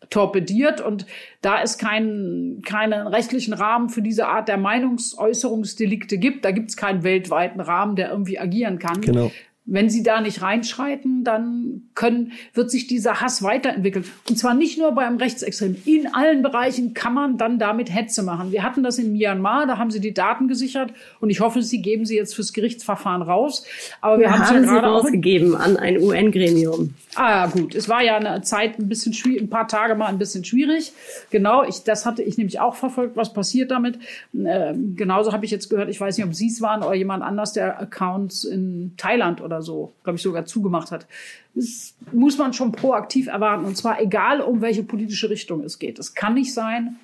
[0.10, 1.06] torpediert und
[1.42, 6.78] da es keinen, keinen rechtlichen Rahmen für diese Art der Meinungsäußerungsdelikte gibt, da gibt es
[6.78, 9.32] keinen weltweiten Rahmen, der irgendwie agieren kann, genau.
[9.70, 14.06] Wenn sie da nicht reinschreiten, dann können, wird sich dieser Hass weiterentwickeln.
[14.30, 15.82] Und zwar nicht nur beim Rechtsextremen.
[15.86, 18.54] In allen Bereichen kann man dann damit Hetze machen.
[18.54, 21.82] Wir hatten das in Myanmar, da haben sie die Daten gesichert und ich hoffe, sie
[21.82, 23.66] geben sie jetzt fürs Gerichtsverfahren raus.
[24.00, 26.94] Aber wir, wir haben, haben sie, ja sie rausgegeben an ein UN-Gremium.
[27.16, 27.74] Ah, gut.
[27.74, 30.94] Es war ja eine Zeit ein bisschen schwierig, ein paar Tage mal ein bisschen schwierig.
[31.32, 33.98] Genau, ich, das hatte ich nämlich auch verfolgt, was passiert damit.
[34.34, 37.24] Äh, genauso habe ich jetzt gehört, ich weiß nicht, ob Sie es waren oder jemand
[37.24, 41.08] anders, der Accounts in Thailand oder oder so, glaube ich, sogar zugemacht hat.
[41.56, 43.66] Das muss man schon proaktiv erwarten.
[43.66, 46.00] Und zwar egal, um welche politische Richtung es geht.
[46.00, 46.98] Es kann nicht sein,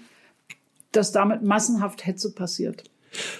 [0.91, 2.83] dass damit massenhaft Hetze passiert.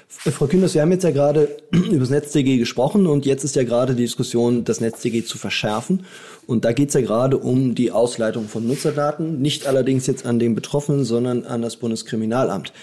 [0.10, 3.64] Frau Kühners, wir haben jetzt ja gerade über das NetzDG gesprochen und jetzt ist ja
[3.64, 6.06] gerade die Diskussion, das NetzDG zu verschärfen.
[6.46, 10.40] Und da geht es ja gerade um die Ausleitung von Nutzerdaten, nicht allerdings jetzt an
[10.40, 12.74] den Betroffenen, sondern an das Bundeskriminalamt.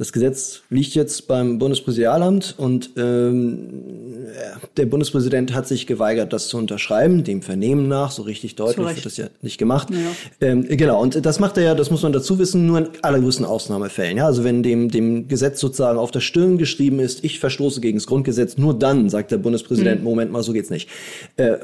[0.00, 3.68] Das Gesetz liegt jetzt beim Bundespräsidialamt und ähm,
[4.78, 9.04] der Bundespräsident hat sich geweigert, das zu unterschreiben, dem Vernehmen nach, so richtig deutlich wird
[9.04, 9.88] das ja nicht gemacht.
[9.90, 9.96] Ja.
[10.40, 13.44] Ähm, genau, und das macht er ja, das muss man dazu wissen, nur in allergrößten
[13.44, 14.16] Ausnahmefällen.
[14.16, 14.24] Ja?
[14.24, 18.06] Also wenn dem, dem Gesetz sozusagen auf der Stirn geschrieben ist, ich verstoße gegen das
[18.06, 20.04] Grundgesetz, nur dann sagt der Bundespräsident, mhm.
[20.04, 20.88] Moment mal, so geht's nicht.
[21.36, 21.58] Äh,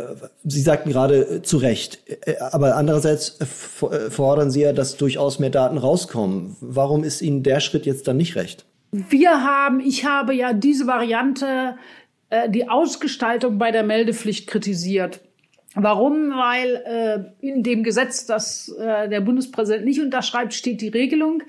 [0.45, 4.99] Sie sagten gerade äh, zu Recht, äh, aber andererseits äh, äh, fordern Sie ja, dass
[4.99, 6.57] durchaus mehr Daten rauskommen.
[6.61, 8.67] Warum ist Ihnen der Schritt jetzt dann nicht nicht recht.
[8.91, 11.77] Wir haben, ich habe ja diese Variante,
[12.31, 15.21] äh, die Ausgestaltung bei der Meldepflicht kritisiert.
[15.75, 16.31] Warum?
[16.31, 21.43] Weil äh, in dem Gesetz, das äh, der Bundespräsident nicht unterschreibt, steht die Regelung,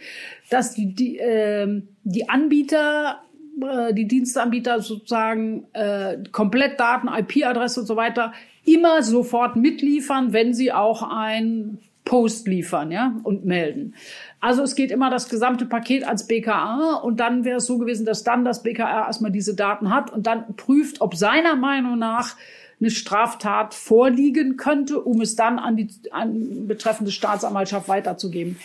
[0.50, 3.22] dass die, die, äh, die Anbieter,
[3.62, 8.34] äh, die Dienstanbieter sozusagen äh, komplett Daten, IP-Adresse und so weiter
[8.66, 13.96] immer sofort mitliefern, wenn sie auch ein Post liefern ja, und melden.
[14.40, 18.06] Also es geht immer das gesamte Paket als BKA und dann wäre es so gewesen,
[18.06, 22.36] dass dann das BKA erstmal diese Daten hat und dann prüft, ob seiner Meinung nach
[22.80, 28.58] eine Straftat vorliegen könnte, um es dann an die an betreffende Staatsanwaltschaft weiterzugeben.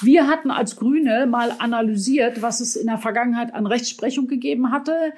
[0.00, 5.12] Wir hatten als Grüne mal analysiert, was es in der Vergangenheit an Rechtsprechung gegeben hatte.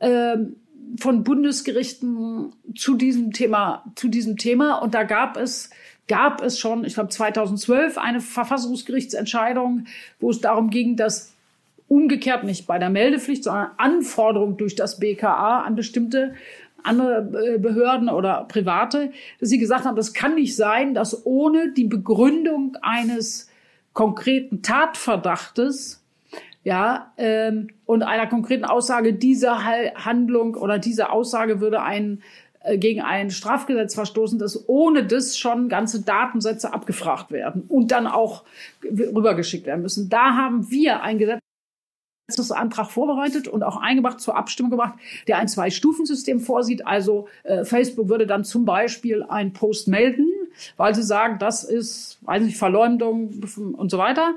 [0.00, 0.56] Ähm,
[0.98, 4.76] von Bundesgerichten zu diesem Thema, zu diesem Thema.
[4.76, 5.70] Und da gab es
[6.10, 9.86] gab es schon, ich glaube 2012, eine Verfassungsgerichtsentscheidung,
[10.18, 11.34] wo es darum ging, dass
[11.86, 16.34] umgekehrt nicht bei der Meldepflicht, sondern Anforderung durch das BKA an bestimmte
[16.82, 21.72] andere äh, Behörden oder Private, dass sie gesagt haben, das kann nicht sein, dass ohne
[21.72, 23.48] die Begründung eines
[23.92, 26.02] konkreten Tatverdachtes,
[26.64, 32.22] ja, ähm, und einer konkreten Aussage, diese Handlung oder diese Aussage würde einen
[32.76, 38.44] gegen ein Strafgesetz verstoßen, dass ohne das schon ganze Datensätze abgefragt werden und dann auch
[38.84, 40.10] rübergeschickt werden müssen.
[40.10, 41.18] Da haben wir ein
[42.28, 44.94] Gesetzesantrag vorbereitet und auch eingebracht zur Abstimmung gebracht,
[45.26, 46.86] der ein Zwei-Stufen-System vorsieht.
[46.86, 50.26] Also äh, Facebook würde dann zum Beispiel einen Post melden,
[50.76, 54.34] weil sie sagen, das ist, weiß nicht, Verleumdung und so weiter.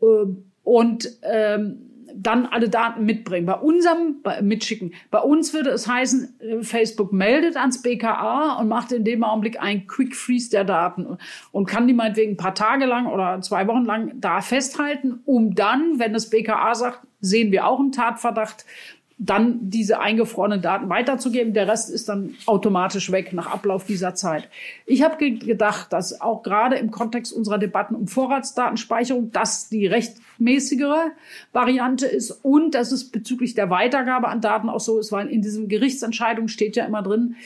[0.00, 0.26] Äh,
[0.62, 1.85] und ähm,
[2.22, 3.46] dann alle Daten mitbringen.
[3.46, 4.94] Bei unserem bei, mitschicken.
[5.10, 9.60] Bei uns würde es heißen, äh, Facebook meldet ans BKA und macht in dem Augenblick
[9.60, 11.18] einen Quick Freeze der Daten
[11.52, 15.54] und kann die meinetwegen ein paar Tage lang oder zwei Wochen lang da festhalten, um
[15.54, 18.64] dann, wenn das BKA sagt, sehen wir auch einen Tatverdacht,
[19.18, 21.54] dann diese eingefrorenen Daten weiterzugeben.
[21.54, 24.48] Der Rest ist dann automatisch weg nach Ablauf dieser Zeit.
[24.84, 31.12] Ich habe gedacht, dass auch gerade im Kontext unserer Debatten um Vorratsdatenspeicherung das die rechtmäßigere
[31.52, 35.40] Variante ist und dass es bezüglich der Weitergabe an Daten auch so ist, weil in
[35.40, 37.36] diesen Gerichtsentscheidungen steht ja immer drin,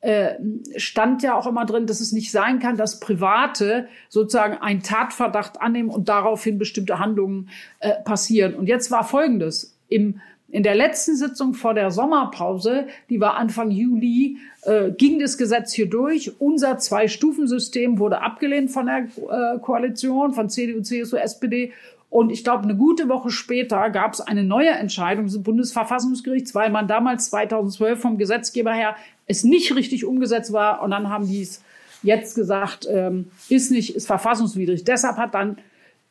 [0.00, 0.34] äh,
[0.74, 5.60] stand ja auch immer drin, dass es nicht sein kann, dass Private sozusagen einen Tatverdacht
[5.60, 8.54] annehmen und daraufhin bestimmte Handlungen äh, passieren.
[8.54, 9.78] Und jetzt war Folgendes.
[9.88, 10.20] Im
[10.52, 15.72] in der letzten Sitzung vor der Sommerpause, die war Anfang Juli, äh, ging das Gesetz
[15.72, 16.38] hier durch.
[16.40, 21.72] Unser Zwei-Stufen-System wurde abgelehnt von der äh, Koalition, von CDU, CSU, SPD.
[22.10, 26.68] Und ich glaube, eine gute Woche später gab es eine neue Entscheidung des Bundesverfassungsgerichts, weil
[26.68, 28.94] man damals 2012 vom Gesetzgeber her
[29.26, 30.82] es nicht richtig umgesetzt war.
[30.82, 31.64] Und dann haben die es
[32.02, 34.84] jetzt gesagt, ähm, ist nicht, ist verfassungswidrig.
[34.84, 35.56] Deshalb hat dann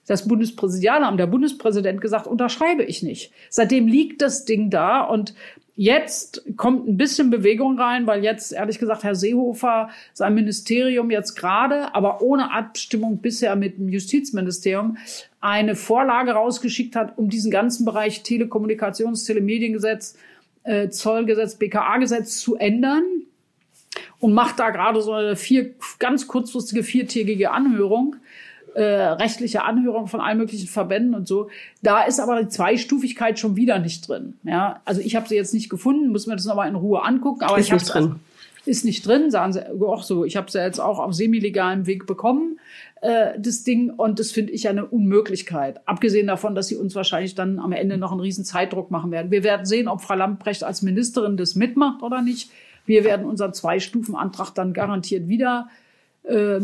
[0.07, 3.31] das Bundespräsidialamt, der Bundespräsident gesagt, unterschreibe ich nicht.
[3.49, 5.33] Seitdem liegt das Ding da und
[5.75, 11.35] Jetzt kommt ein bisschen Bewegung rein, weil jetzt, ehrlich gesagt, Herr Seehofer sein Ministerium jetzt
[11.35, 14.97] gerade, aber ohne Abstimmung bisher mit dem Justizministerium,
[15.39, 20.17] eine Vorlage rausgeschickt hat, um diesen ganzen Bereich Telekommunikations-, Telemediengesetz,
[20.63, 23.03] äh, Zollgesetz, BKA-Gesetz zu ändern
[24.19, 28.17] und macht da gerade so eine vier, ganz kurzfristige viertägige Anhörung
[28.73, 31.49] äh, rechtliche Anhörung von allen möglichen Verbänden und so.
[31.81, 34.35] Da ist aber die Zweistufigkeit schon wieder nicht drin.
[34.43, 37.43] Ja, also ich habe sie jetzt nicht gefunden, müssen wir das nochmal in Ruhe angucken.
[37.43, 38.15] Aber ist ich nicht drin.
[38.63, 40.23] Ist nicht drin, sagen sie auch so.
[40.23, 42.59] Ich habe sie jetzt auch auf semi-legalem Weg bekommen,
[43.01, 43.89] äh, das Ding.
[43.89, 45.81] Und das finde ich eine Unmöglichkeit.
[45.87, 49.31] Abgesehen davon, dass sie uns wahrscheinlich dann am Ende noch einen riesen Zeitdruck machen werden.
[49.31, 52.51] Wir werden sehen, ob Frau Lamprecht als Ministerin das mitmacht oder nicht.
[52.85, 55.67] Wir werden unseren Zwei-Stufen-Antrag dann garantiert wieder
[56.23, 56.59] äh,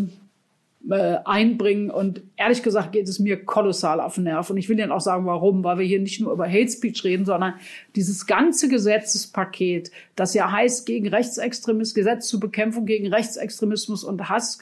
[0.90, 1.92] äh, einbringen.
[1.92, 4.50] Und ehrlich gesagt geht es mir kolossal auf den Nerv.
[4.50, 5.64] Und ich will Ihnen auch sagen, warum.
[5.64, 7.56] Weil wir hier nicht nur über Hate Speech reden, sondern
[7.96, 14.60] dieses ganze Gesetzespaket, das ja heißt, gegen Rechtsextremismus, Gesetz zur Bekämpfung gegen Rechtsextremismus und Hass,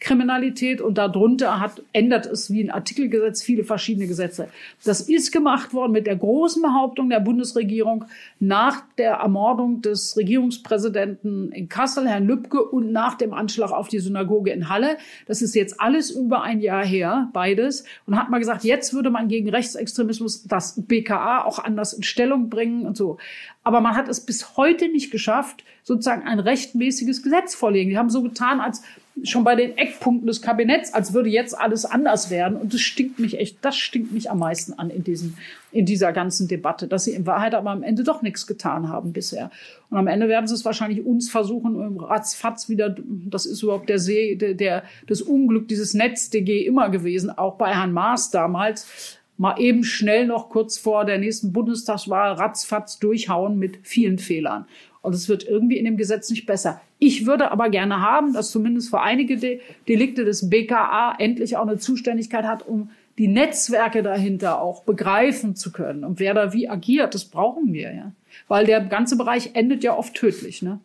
[0.00, 4.48] Kriminalität und darunter hat, ändert es wie ein Artikelgesetz viele verschiedene Gesetze.
[4.84, 8.04] Das ist gemacht worden mit der großen Behauptung der Bundesregierung
[8.38, 13.98] nach der Ermordung des Regierungspräsidenten in Kassel, Herrn Lübcke, und nach dem Anschlag auf die
[13.98, 14.98] Synagoge in Halle.
[15.26, 17.84] Das ist jetzt alles über ein Jahr her, beides.
[18.06, 22.48] Und hat mal gesagt, jetzt würde man gegen Rechtsextremismus das BKA auch anders in Stellung
[22.50, 23.18] bringen und so.
[23.64, 27.90] Aber man hat es bis heute nicht geschafft, sozusagen ein rechtmäßiges Gesetz vorlegen.
[27.90, 28.82] Die haben so getan, als
[29.24, 32.56] schon bei den Eckpunkten des Kabinetts, als würde jetzt alles anders werden.
[32.56, 35.34] Und das stinkt mich echt, das stinkt mich am meisten an in diesem,
[35.72, 39.12] in dieser ganzen Debatte, dass sie in Wahrheit aber am Ende doch nichts getan haben
[39.12, 39.50] bisher.
[39.90, 43.98] Und am Ende werden sie es wahrscheinlich uns versuchen, ratzfatz wieder, das ist überhaupt der
[43.98, 49.58] See, der, der das Unglück dieses NetzDG immer gewesen, auch bei Herrn Maas damals, mal
[49.60, 54.66] eben schnell noch kurz vor der nächsten Bundestagswahl ratzfatz durchhauen mit vielen Fehlern.
[55.00, 56.80] Und es wird irgendwie in dem Gesetz nicht besser.
[56.98, 61.66] Ich würde aber gerne haben, dass zumindest für einige De Delikte des BKA endlich auch
[61.66, 66.04] eine Zuständigkeit hat, um die Netzwerke dahinter auch begreifen zu können.
[66.04, 68.12] Und wer da wie agiert, das brauchen wir, ja.
[68.46, 70.80] Weil der ganze Bereich endet ja oft tödlich, ne?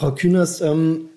[0.00, 1.10] Frau Kühners, ähm,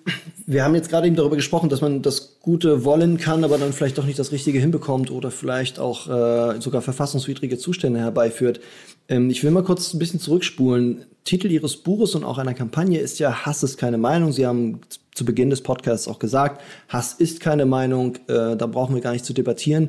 [0.44, 3.72] wir haben jetzt gerade eben darüber gesprochen, dass man das Gute wollen kann, aber dann
[3.72, 8.60] vielleicht doch nicht das Richtige hinbekommt oder vielleicht auch äh, sogar verfassungswidrige Zustände herbeiführt.
[9.08, 11.06] Ähm, ich will mal kurz ein bisschen zurückspulen.
[11.24, 14.32] Titel Ihres Buches und auch einer Kampagne ist ja Hass ist keine Meinung.
[14.32, 14.82] Sie haben
[15.14, 19.12] zu Beginn des Podcasts auch gesagt, Hass ist keine Meinung, äh, da brauchen wir gar
[19.12, 19.88] nicht zu debattieren.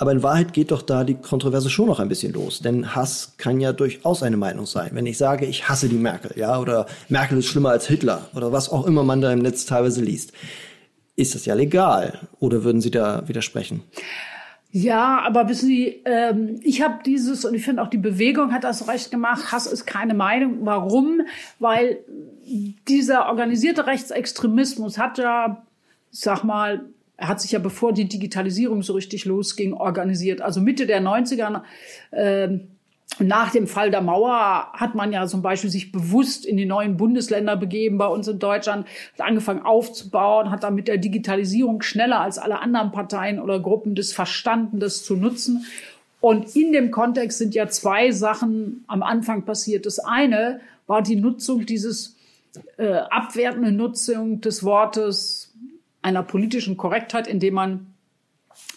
[0.00, 2.60] Aber in Wahrheit geht doch da die Kontroverse schon noch ein bisschen los.
[2.60, 4.92] Denn Hass kann ja durchaus eine Meinung sein.
[4.94, 8.50] Wenn ich sage, ich hasse die Merkel, ja, oder Merkel ist schlimmer als Hitler, oder
[8.50, 10.32] was auch immer man da im Netz teilweise liest,
[11.16, 12.18] ist das ja legal.
[12.38, 13.82] Oder würden Sie da widersprechen?
[14.70, 18.64] Ja, aber wissen Sie, ähm, ich habe dieses, und ich finde auch die Bewegung hat
[18.64, 20.60] das recht gemacht, Hass ist keine Meinung.
[20.62, 21.20] Warum?
[21.58, 21.98] Weil
[22.88, 25.62] dieser organisierte Rechtsextremismus hat ja,
[26.10, 26.86] sag mal,
[27.20, 30.40] er hat sich ja bevor die Digitalisierung so richtig losging, organisiert.
[30.40, 31.62] Also Mitte der 90er,
[32.12, 32.58] äh,
[33.18, 36.96] nach dem Fall der Mauer hat man ja zum Beispiel sich bewusst in die neuen
[36.96, 38.86] Bundesländer begeben, bei uns in Deutschland,
[39.18, 43.94] hat angefangen aufzubauen, hat dann mit der Digitalisierung schneller als alle anderen Parteien oder Gruppen
[43.94, 45.66] das verstanden, das zu nutzen.
[46.22, 49.84] Und in dem Kontext sind ja zwei Sachen am Anfang passiert.
[49.84, 52.16] Das eine war die Nutzung dieses
[52.78, 55.49] äh, abwertende Nutzung des Wortes
[56.02, 57.86] einer politischen Korrektheit, indem man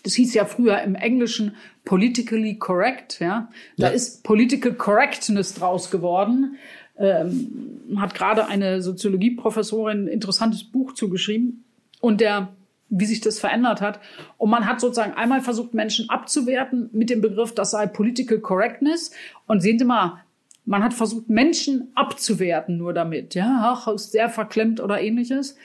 [0.04, 1.56] das hieß ja früher im Englischen
[1.86, 3.50] politically correct, ja.
[3.78, 3.94] Da ja.
[3.94, 6.58] ist political correctness draus geworden.
[6.98, 11.64] Ähm, hat gerade eine Soziologieprofessorin ein interessantes Buch zugeschrieben
[12.02, 12.54] und der
[12.96, 14.00] wie sich das verändert hat.
[14.38, 19.10] Und man hat sozusagen einmal versucht, Menschen abzuwerten mit dem Begriff, das sei Political Correctness.
[19.48, 20.22] Und sehen Sie mal,
[20.66, 23.34] man hat versucht, Menschen abzuwerten nur damit.
[23.34, 25.56] Ja, ach, ist sehr verklemmt oder ähnliches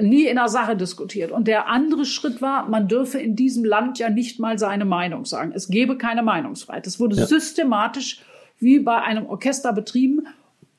[0.00, 1.30] nie in der Sache diskutiert.
[1.30, 5.24] Und der andere Schritt war, man dürfe in diesem Land ja nicht mal seine Meinung
[5.24, 5.52] sagen.
[5.54, 6.86] Es gebe keine Meinungsfreiheit.
[6.86, 7.26] Es wurde ja.
[7.26, 8.22] systematisch
[8.58, 10.26] wie bei einem Orchester betrieben.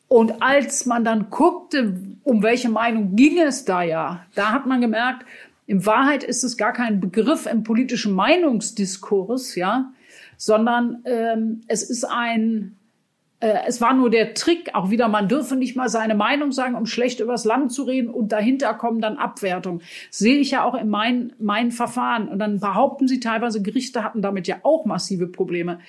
[0.08, 4.82] Und als man dann guckte, um welche Meinung ging es da ja, da hat man
[4.82, 5.26] gemerkt,
[5.66, 9.92] in Wahrheit ist es gar kein Begriff im politischen Meinungsdiskurs, ja,
[10.38, 12.76] sondern ähm, es ist ein
[13.68, 16.86] es war nur der Trick, auch wieder, man dürfe nicht mal seine Meinung sagen, um
[16.86, 19.82] schlecht übers Land zu reden und dahinter kommen dann Abwertungen.
[20.10, 22.30] Sehe ich ja auch in meinen, meinen Verfahren.
[22.30, 25.80] Und dann behaupten sie teilweise, Gerichte hatten damit ja auch massive Probleme.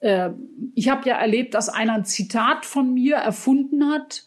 [0.00, 0.30] Äh,
[0.74, 4.24] ich habe ja erlebt, dass einer ein Zitat von mir erfunden hat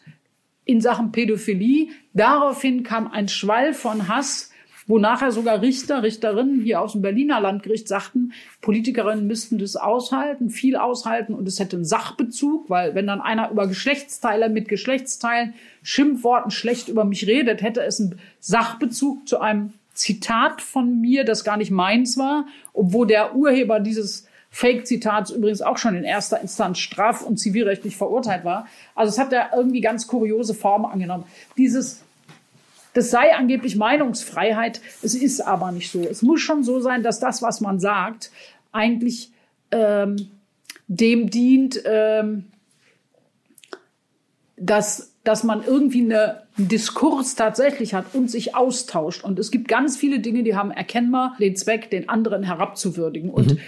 [0.64, 1.88] in Sachen Pädophilie.
[2.12, 4.47] Daraufhin kam ein Schwall von Hass
[4.88, 10.50] wo nachher sogar Richter, Richterinnen hier aus dem Berliner Landgericht sagten, Politikerinnen müssten das aushalten,
[10.50, 15.54] viel aushalten und es hätte einen Sachbezug, weil wenn dann einer über Geschlechtsteile mit Geschlechtsteilen
[15.82, 21.44] Schimpfworten schlecht über mich redet, hätte es einen Sachbezug zu einem Zitat von mir, das
[21.44, 26.78] gar nicht meins war, obwohl der Urheber dieses Fake-Zitats übrigens auch schon in erster Instanz
[26.78, 28.66] straf- und zivilrechtlich verurteilt war.
[28.94, 31.24] Also es hat ja irgendwie ganz kuriose Formen angenommen.
[31.58, 32.02] Dieses
[32.98, 34.80] das sei angeblich Meinungsfreiheit.
[35.02, 36.00] Es ist aber nicht so.
[36.00, 38.32] Es muss schon so sein, dass das, was man sagt,
[38.72, 39.30] eigentlich
[39.70, 40.16] ähm,
[40.88, 42.46] dem dient, ähm,
[44.56, 49.22] dass, dass man irgendwie eine, einen Diskurs tatsächlich hat und sich austauscht.
[49.22, 53.30] Und es gibt ganz viele Dinge, die haben erkennbar den Zweck, den anderen herabzuwürdigen.
[53.30, 53.58] Und mhm.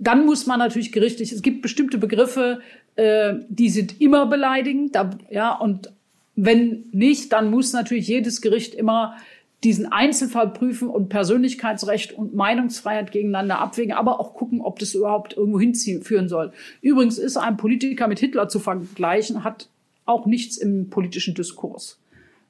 [0.00, 2.60] dann muss man natürlich gerichtlich, es gibt bestimmte Begriffe,
[2.96, 5.92] äh, die sind immer beleidigend, da, ja, und
[6.34, 9.16] wenn nicht, dann muss natürlich jedes Gericht immer
[9.64, 15.36] diesen Einzelfall prüfen und Persönlichkeitsrecht und Meinungsfreiheit gegeneinander abwägen, aber auch gucken, ob das überhaupt
[15.36, 16.52] irgendwo hinführen soll.
[16.80, 19.68] Übrigens ist ein Politiker mit Hitler zu vergleichen, hat
[20.04, 21.98] auch nichts im politischen Diskurs.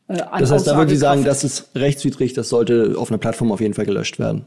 [0.09, 3.53] Äh, das heißt, da würden Sie sagen, das ist rechtswidrig, das sollte auf einer Plattform
[3.53, 4.47] auf jeden Fall gelöscht werden.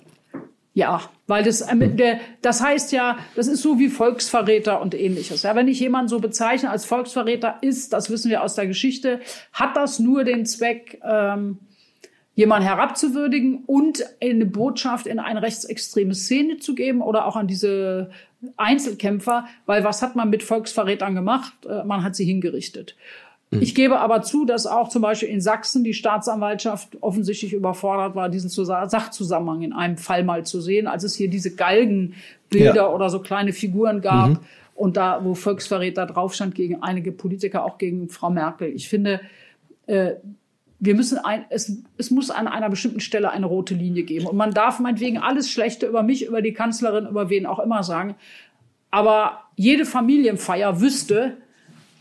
[0.75, 5.43] Ja, weil das, äh, der, das heißt ja, das ist so wie Volksverräter und ähnliches.
[5.43, 9.21] Ja, wenn ich jemanden so bezeichne als Volksverräter ist, das wissen wir aus der Geschichte,
[9.53, 11.59] hat das nur den Zweck, ähm,
[12.35, 18.11] jemanden herabzuwürdigen und eine Botschaft in eine rechtsextreme Szene zu geben oder auch an diese
[18.57, 21.53] Einzelkämpfer, weil was hat man mit Volksverrätern gemacht?
[21.65, 22.97] Äh, man hat sie hingerichtet.
[23.51, 23.61] Hm.
[23.61, 28.29] Ich gebe aber zu, dass auch zum Beispiel in Sachsen die Staatsanwaltschaft offensichtlich überfordert war,
[28.29, 32.89] diesen Sachzusammenhang in einem Fall mal zu sehen, als es hier diese Galgenbilder ja.
[32.89, 34.39] oder so kleine Figuren gab mhm.
[34.73, 38.69] und da, wo Volksverräter drauf stand gegen einige Politiker, auch gegen Frau Merkel.
[38.69, 39.21] Ich finde,
[39.85, 40.13] äh,
[40.79, 44.27] wir müssen ein, es, es muss an einer bestimmten Stelle eine rote Linie geben.
[44.27, 47.83] Und man darf meinetwegen alles Schlechte über mich, über die Kanzlerin, über wen auch immer
[47.83, 48.15] sagen.
[48.91, 51.37] Aber jede Familienfeier wüsste,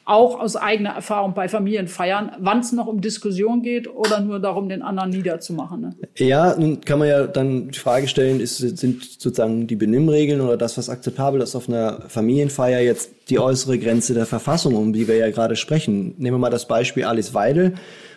[0.05, 4.69] auch aus eigener Erfahrung bei Familienfeiern, wann es noch um Diskussion geht oder nur darum,
[4.69, 5.81] den anderen niederzumachen.
[5.81, 5.97] Ne?
[6.17, 10.59] Ja, nun kann man ja dann die Frage stellen, ist, sind sozusagen die Benimmregeln oder
[10.59, 15.09] das, was akzeptabel ist auf einer Familienfeier jetzt die äußere Grenze der Verfassung, um die
[15.09, 16.15] wir ja gerade sprechen.
[16.19, 17.75] Nehmen wir mal das Beispiel Alice Weidel,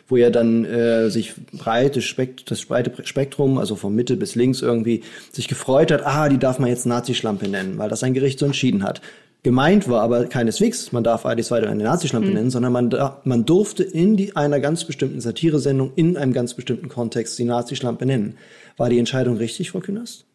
[0.09, 4.61] wo ja dann äh, sich breite Spekt das breite Spektrum, also von Mitte bis links
[4.61, 8.39] irgendwie, sich gefreut hat, ah, die darf man jetzt Nazi-Schlampe nennen, weil das ein Gericht
[8.39, 9.01] so entschieden hat.
[9.43, 12.33] Gemeint war aber keineswegs, man darf Alice weiter eine Nazischlampe mhm.
[12.33, 16.89] nennen, sondern man, man durfte in die, einer ganz bestimmten Satiresendung in einem ganz bestimmten
[16.89, 18.37] Kontext die Nazischlampe nennen.
[18.75, 20.25] War die Entscheidung richtig, Frau Künast?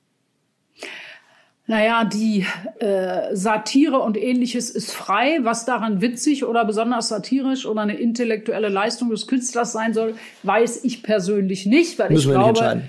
[1.66, 2.44] Naja, die
[2.80, 5.38] äh, Satire und ähnliches ist frei.
[5.42, 10.84] Was daran witzig oder besonders satirisch oder eine intellektuelle Leistung des Künstlers sein soll, weiß
[10.84, 12.88] ich persönlich nicht, weil müssen ich wir glaube, nicht entscheiden.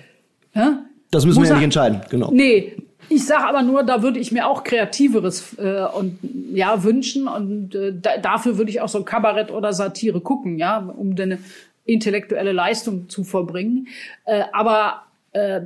[0.51, 0.67] Hä?
[1.11, 2.31] Das müssen wir ja nicht entscheiden, genau.
[2.31, 2.75] Nee,
[3.09, 6.19] ich sage aber nur, da würde ich mir auch kreativeres äh, und
[6.53, 10.77] ja wünschen und äh, da, dafür würde ich auch so Kabarett oder Satire gucken, ja,
[10.77, 11.39] um eine
[11.85, 13.87] intellektuelle Leistung zu vollbringen.
[14.25, 15.61] Äh, aber äh,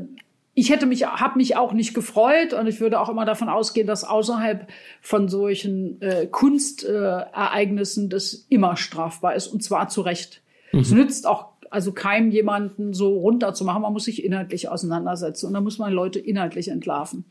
[0.54, 3.86] ich hätte mich, habe mich auch nicht gefreut und ich würde auch immer davon ausgehen,
[3.86, 4.68] dass außerhalb
[5.02, 10.42] von solchen äh, Kunstereignissen äh, das immer strafbar ist und zwar zu Recht.
[10.72, 10.80] Mhm.
[10.80, 13.82] Es nützt auch also keinem jemanden so runterzumachen.
[13.82, 17.26] Man muss sich inhaltlich auseinandersetzen und da muss man Leute inhaltlich entlarven.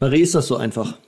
[0.00, 0.98] Marie, ist das so einfach?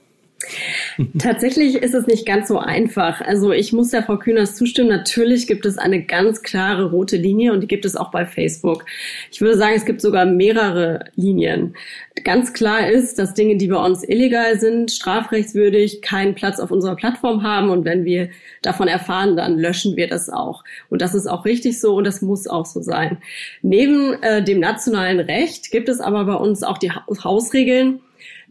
[1.19, 3.21] Tatsächlich ist es nicht ganz so einfach.
[3.21, 4.89] Also ich muss der Frau Kühners zustimmen.
[4.89, 8.85] Natürlich gibt es eine ganz klare rote Linie und die gibt es auch bei Facebook.
[9.31, 11.75] Ich würde sagen, es gibt sogar mehrere Linien.
[12.23, 16.95] Ganz klar ist, dass Dinge, die bei uns illegal sind, strafrechtswürdig, keinen Platz auf unserer
[16.95, 18.29] Plattform haben und wenn wir
[18.61, 20.63] davon erfahren, dann löschen wir das auch.
[20.89, 23.17] Und das ist auch richtig so und das muss auch so sein.
[23.61, 28.01] Neben äh, dem nationalen Recht gibt es aber bei uns auch die Hausregeln,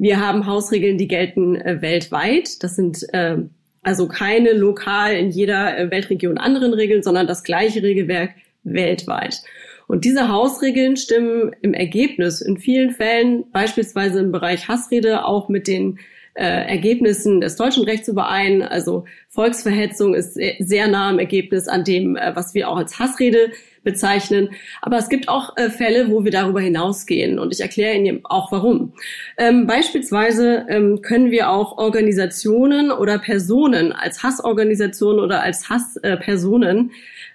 [0.01, 2.63] wir haben Hausregeln, die gelten äh, weltweit.
[2.63, 3.37] Das sind äh,
[3.83, 8.31] also keine lokal in jeder äh, Weltregion anderen Regeln, sondern das gleiche Regelwerk
[8.65, 9.43] weltweit.
[9.89, 15.67] Und diese Hausregeln stimmen im Ergebnis in vielen Fällen, beispielsweise im Bereich Hassrede, auch mit
[15.69, 15.99] den
[16.35, 18.63] äh, Ergebnissen des deutschen Rechts überein.
[18.63, 23.51] Also Volksverhetzung ist sehr nah am Ergebnis an dem, äh, was wir auch als Hassrede
[23.83, 24.51] bezeichnen.
[24.83, 28.53] Aber es gibt auch äh, Fälle, wo wir darüber hinausgehen und ich erkläre Ihnen auch
[28.53, 28.93] warum.
[29.39, 36.93] Ähm, beispielsweise ähm, können wir auch Organisationen oder Personen als Hassorganisationen oder als Hasspersonen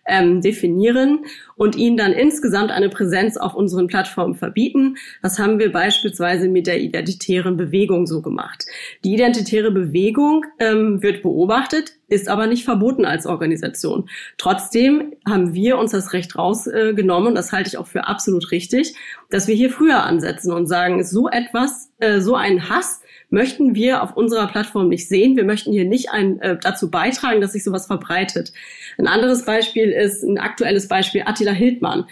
[0.08, 1.26] ähm, definieren
[1.56, 4.98] und ihnen dann insgesamt eine Präsenz auf unseren Plattformen verbieten.
[5.22, 8.66] Das haben wir beispielsweise mit der identitären Bewegung so gemacht.
[9.04, 14.10] Die identitäre Bewegung ähm, wird beobachtet, ist aber nicht verboten als Organisation.
[14.38, 18.96] Trotzdem haben wir uns das Recht rausgenommen, äh, das halte ich auch für absolut richtig,
[19.30, 23.02] dass wir hier früher ansetzen und sagen, so etwas, äh, so ein Hass,
[23.36, 25.36] möchten wir auf unserer Plattform nicht sehen.
[25.36, 28.54] Wir möchten hier nicht ein, äh, dazu beitragen, dass sich sowas verbreitet.
[28.98, 32.06] Ein anderes Beispiel ist ein aktuelles Beispiel Attila Hildmann.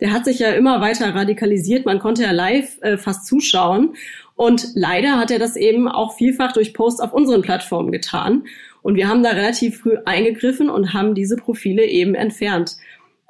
[0.00, 1.84] Der hat sich ja immer weiter radikalisiert.
[1.84, 3.94] Man konnte ja live äh, fast zuschauen.
[4.36, 8.44] Und leider hat er das eben auch vielfach durch Posts auf unseren Plattformen getan.
[8.80, 12.78] Und wir haben da relativ früh eingegriffen und haben diese Profile eben entfernt.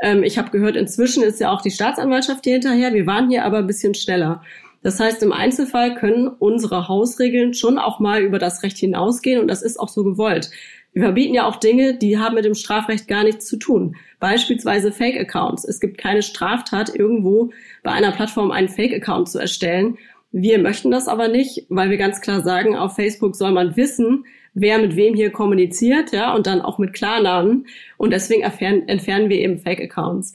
[0.01, 2.95] Ähm, ich habe gehört, inzwischen ist ja auch die Staatsanwaltschaft hier hinterher.
[2.95, 4.41] Wir waren hier aber ein bisschen schneller.
[4.83, 9.49] Das heißt, im Einzelfall können unsere Hausregeln schon auch mal über das Recht hinausgehen und
[9.49, 10.51] das ist auch so gewollt.
[10.93, 13.95] Wir verbieten ja auch Dinge, die haben mit dem Strafrecht gar nichts zu tun.
[14.19, 15.65] Beispielsweise Fake-Accounts.
[15.65, 17.53] Es gibt keine Straftat, irgendwo
[17.85, 19.99] bei einer Plattform einen Fake-Account zu erstellen.
[20.33, 24.25] Wir möchten das aber nicht, weil wir ganz klar sagen, auf Facebook soll man wissen,
[24.55, 27.67] wer mit wem hier kommuniziert, ja, und dann auch mit Klarnamen.
[27.97, 30.35] Und deswegen entfernen wir eben Fake-Accounts.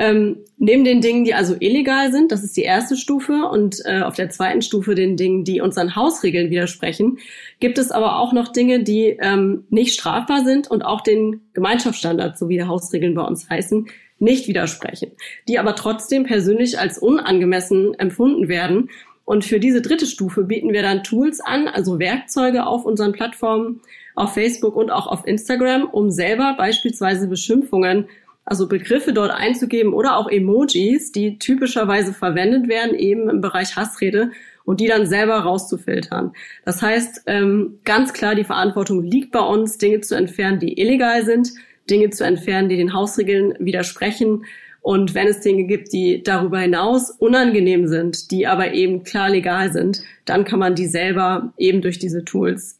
[0.00, 4.02] Ähm, neben den Dingen, die also illegal sind, das ist die erste Stufe, und äh,
[4.02, 7.18] auf der zweiten Stufe den Dingen, die unseren Hausregeln widersprechen,
[7.58, 12.38] gibt es aber auch noch Dinge, die ähm, nicht strafbar sind und auch den Gemeinschaftsstandards,
[12.38, 13.88] so wie die Hausregeln bei uns heißen,
[14.20, 15.10] nicht widersprechen,
[15.48, 18.90] die aber trotzdem persönlich als unangemessen empfunden werden.
[19.24, 23.80] Und für diese dritte Stufe bieten wir dann Tools an, also Werkzeuge auf unseren Plattformen,
[24.14, 28.06] auf Facebook und auch auf Instagram, um selber beispielsweise Beschimpfungen
[28.48, 34.30] also Begriffe dort einzugeben oder auch Emojis, die typischerweise verwendet werden, eben im Bereich Hassrede
[34.64, 36.32] und die dann selber rauszufiltern.
[36.64, 41.24] Das heißt, ähm, ganz klar, die Verantwortung liegt bei uns, Dinge zu entfernen, die illegal
[41.24, 41.52] sind,
[41.90, 44.44] Dinge zu entfernen, die den Hausregeln widersprechen.
[44.80, 49.72] Und wenn es Dinge gibt, die darüber hinaus unangenehm sind, die aber eben klar legal
[49.72, 52.78] sind, dann kann man die selber eben durch diese Tools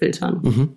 [0.00, 0.40] wegfiltern.
[0.42, 0.68] Mhm.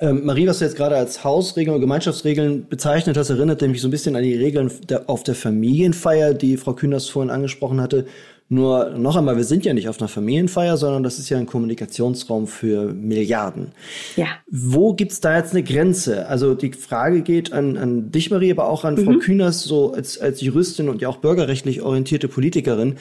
[0.00, 3.88] Ähm, Marie, was du jetzt gerade als Hausregeln und Gemeinschaftsregeln bezeichnet hast, erinnert mich so
[3.88, 8.06] ein bisschen an die Regeln der, auf der Familienfeier, die Frau Kühners vorhin angesprochen hatte.
[8.52, 11.46] Nur noch einmal, wir sind ja nicht auf einer Familienfeier, sondern das ist ja ein
[11.46, 13.68] Kommunikationsraum für Milliarden.
[14.16, 14.26] Ja.
[14.50, 16.26] Wo gibt's da jetzt eine Grenze?
[16.26, 19.04] Also die Frage geht an, an dich, Marie, aber auch an mhm.
[19.04, 22.96] Frau Kühners, so als, als Juristin und ja auch bürgerrechtlich orientierte Politikerin.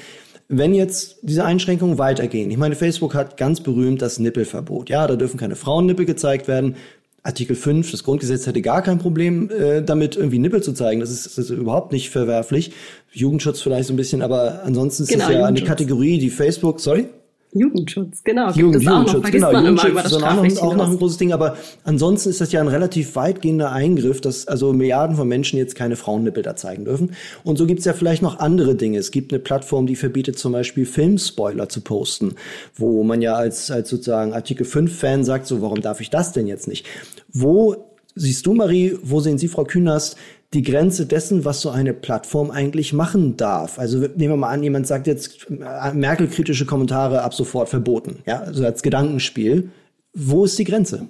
[0.52, 4.90] Wenn jetzt diese Einschränkungen weitergehen, ich meine, Facebook hat ganz berühmt das Nippelverbot.
[4.90, 6.76] Ja, da dürfen keine Frauennippel gezeigt werden.
[7.22, 11.02] Artikel 5, das Grundgesetz hätte gar kein Problem äh, damit, irgendwie Nippel zu zeigen.
[11.02, 12.72] Das ist, das ist überhaupt nicht verwerflich.
[13.12, 16.80] Jugendschutz vielleicht so ein bisschen, aber ansonsten ist genau, das ja eine Kategorie, die Facebook,
[16.80, 17.08] sorry?
[17.52, 18.52] Jugendschutz, genau.
[18.52, 19.52] Jugend, Jugendschutz, genau.
[19.52, 22.68] Jugendschutz ist auch, noch, auch noch ein großes Ding, aber ansonsten ist das ja ein
[22.68, 27.14] relativ weitgehender Eingriff, dass also Milliarden von Menschen jetzt keine Frauennippel da zeigen dürfen.
[27.44, 29.00] Und so gibt es ja vielleicht noch andere Dinge.
[29.00, 32.36] Es gibt eine Plattform, die verbietet zum Beispiel Filmspoiler zu posten,
[32.76, 36.46] wo man ja als, als sozusagen Artikel 5-Fan sagt, so warum darf ich das denn
[36.46, 36.86] jetzt nicht?
[37.34, 40.18] Wo siehst du, Marie, wo sehen Sie, Frau Künast,
[40.54, 43.78] die Grenze dessen, was so eine Plattform eigentlich machen darf.
[43.78, 48.40] Also nehmen wir mal an, jemand sagt jetzt äh, Merkel-kritische Kommentare ab sofort verboten, ja,
[48.40, 49.70] also als Gedankenspiel.
[50.14, 51.08] Wo ist die Grenze?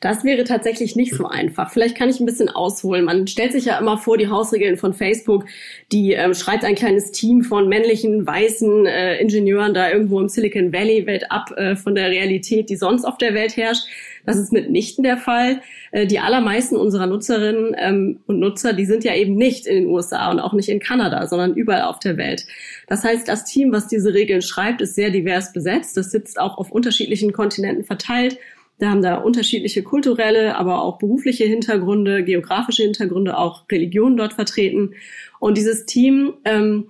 [0.00, 1.70] Das wäre tatsächlich nicht so einfach.
[1.70, 3.04] Vielleicht kann ich ein bisschen ausholen.
[3.04, 5.44] Man stellt sich ja immer vor, die Hausregeln von Facebook,
[5.92, 10.72] die ähm, schreibt ein kleines Team von männlichen, weißen äh, Ingenieuren da irgendwo im Silicon
[10.72, 13.84] Valley welt ab äh, von der Realität, die sonst auf der Welt herrscht.
[14.26, 15.60] Das ist mitnichten der Fall.
[15.90, 19.86] Äh, die allermeisten unserer Nutzerinnen ähm, und Nutzer, die sind ja eben nicht in den
[19.86, 22.46] USA und auch nicht in Kanada, sondern überall auf der Welt.
[22.88, 25.96] Das heißt, das Team, was diese Regeln schreibt, ist sehr divers besetzt.
[25.96, 28.38] Das sitzt auch auf unterschiedlichen Kontinenten verteilt
[28.78, 34.94] da haben da unterschiedliche kulturelle, aber auch berufliche Hintergründe, geografische Hintergründe, auch Religionen dort vertreten.
[35.38, 36.88] Und dieses Team ähm,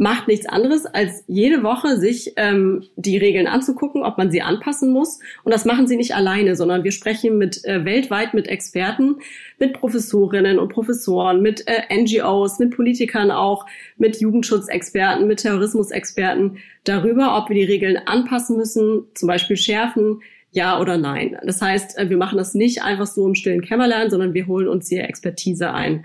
[0.00, 4.92] macht nichts anderes, als jede Woche sich ähm, die Regeln anzugucken, ob man sie anpassen
[4.92, 5.20] muss.
[5.44, 9.16] Und das machen sie nicht alleine, sondern wir sprechen mit äh, weltweit mit Experten,
[9.58, 13.66] mit Professorinnen und Professoren, mit äh, NGOs, mit Politikern auch,
[13.98, 20.22] mit Jugendschutzexperten, mit Terrorismusexperten darüber, ob wir die Regeln anpassen müssen, zum Beispiel schärfen,
[20.52, 21.38] ja oder nein.
[21.44, 24.68] Das heißt, äh, wir machen das nicht einfach so im stillen Kämmerlein, sondern wir holen
[24.68, 26.04] uns hier Expertise ein.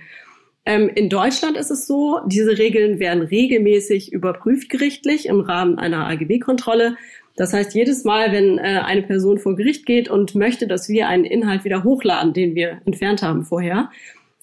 [0.65, 6.07] Ähm, in Deutschland ist es so, diese Regeln werden regelmäßig überprüft gerichtlich im Rahmen einer
[6.07, 6.97] AGB-Kontrolle.
[7.35, 11.07] Das heißt, jedes Mal, wenn äh, eine Person vor Gericht geht und möchte, dass wir
[11.07, 13.91] einen Inhalt wieder hochladen, den wir entfernt haben vorher,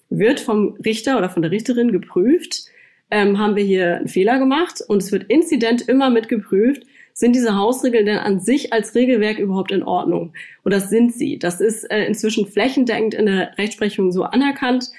[0.09, 2.65] wird vom Richter oder von der Richterin geprüft,
[3.09, 6.83] ähm, haben wir hier einen Fehler gemacht und es wird inzident immer mit geprüft,
[7.13, 10.33] sind diese Hausregeln denn an sich als Regelwerk überhaupt in Ordnung?
[10.63, 11.37] Und das sind sie.
[11.37, 14.91] Das ist äh, inzwischen flächendeckend in der Rechtsprechung so anerkannt,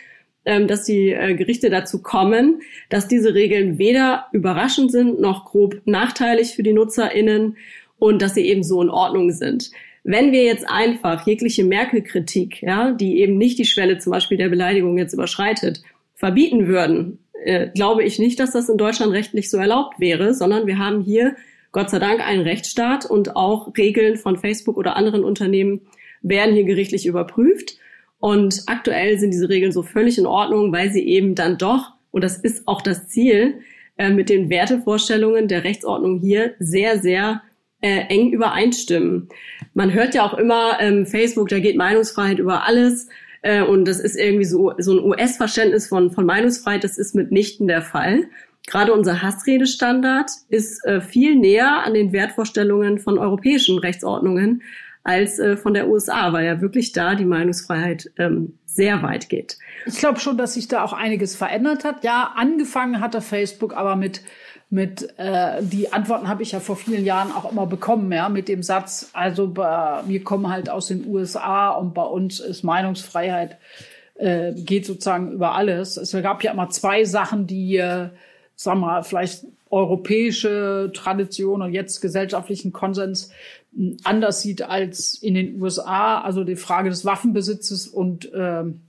[0.44, 5.80] ähm, dass die äh, Gerichte dazu kommen, dass diese Regeln weder überraschend sind noch grob
[5.86, 7.56] nachteilig für die NutzerInnen
[7.98, 9.70] und dass sie eben so in Ordnung sind.
[10.02, 14.50] Wenn wir jetzt einfach jegliche Merkel-Kritik, ja, die eben nicht die Schwelle zum Beispiel der
[14.50, 15.82] Beleidigung jetzt überschreitet,
[16.14, 20.66] verbieten würden, äh, glaube ich nicht, dass das in Deutschland rechtlich so erlaubt wäre, sondern
[20.66, 21.36] wir haben hier
[21.74, 25.80] Gott sei Dank ein Rechtsstaat und auch Regeln von Facebook oder anderen Unternehmen
[26.22, 27.78] werden hier gerichtlich überprüft.
[28.20, 32.22] Und aktuell sind diese Regeln so völlig in Ordnung, weil sie eben dann doch, und
[32.22, 33.58] das ist auch das Ziel,
[33.98, 37.42] äh, mit den Wertevorstellungen der Rechtsordnung hier sehr, sehr
[37.80, 39.28] äh, eng übereinstimmen.
[39.74, 43.08] Man hört ja auch immer, ähm, Facebook, da geht Meinungsfreiheit über alles.
[43.42, 46.84] Äh, und das ist irgendwie so, so ein US-Verständnis von, von Meinungsfreiheit.
[46.84, 48.28] Das ist mitnichten der Fall
[48.66, 54.62] gerade unser Hassredestandard ist äh, viel näher an den Wertvorstellungen von europäischen Rechtsordnungen
[55.02, 59.58] als äh, von der USA, weil ja wirklich da die Meinungsfreiheit ähm, sehr weit geht.
[59.86, 62.02] Ich glaube schon, dass sich da auch einiges verändert hat.
[62.04, 64.22] Ja, angefangen hatte Facebook aber mit
[64.70, 68.48] mit äh, die Antworten habe ich ja vor vielen Jahren auch immer bekommen, ja, mit
[68.48, 73.58] dem Satz, also wir kommen halt aus den USA und bei uns ist Meinungsfreiheit
[74.16, 75.96] äh, geht sozusagen über alles.
[75.96, 78.08] Es gab ja immer zwei Sachen, die äh,
[78.56, 83.30] wir mal, vielleicht europäische Tradition und jetzt gesellschaftlichen Konsens
[83.76, 86.20] hm, anders sieht als in den USA.
[86.20, 88.80] Also die Frage des Waffenbesitzes und ähm,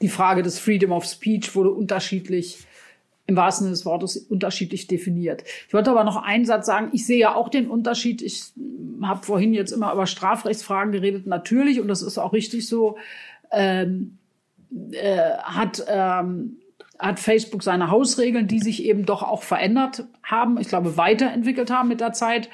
[0.00, 2.58] die Frage des Freedom of Speech wurde unterschiedlich
[3.26, 5.44] im wahrsten Sinne des Wortes unterschiedlich definiert.
[5.66, 6.88] Ich wollte aber noch einen Satz sagen.
[6.92, 8.22] Ich sehe ja auch den Unterschied.
[8.22, 11.26] Ich hm, habe vorhin jetzt immer über Strafrechtsfragen geredet.
[11.26, 12.96] Natürlich, und das ist auch richtig so,
[13.52, 14.18] ähm,
[14.90, 16.56] äh, hat ähm,
[16.98, 21.88] hat Facebook seine Hausregeln, die sich eben doch auch verändert haben, ich glaube, weiterentwickelt haben
[21.88, 22.48] mit der Zeit.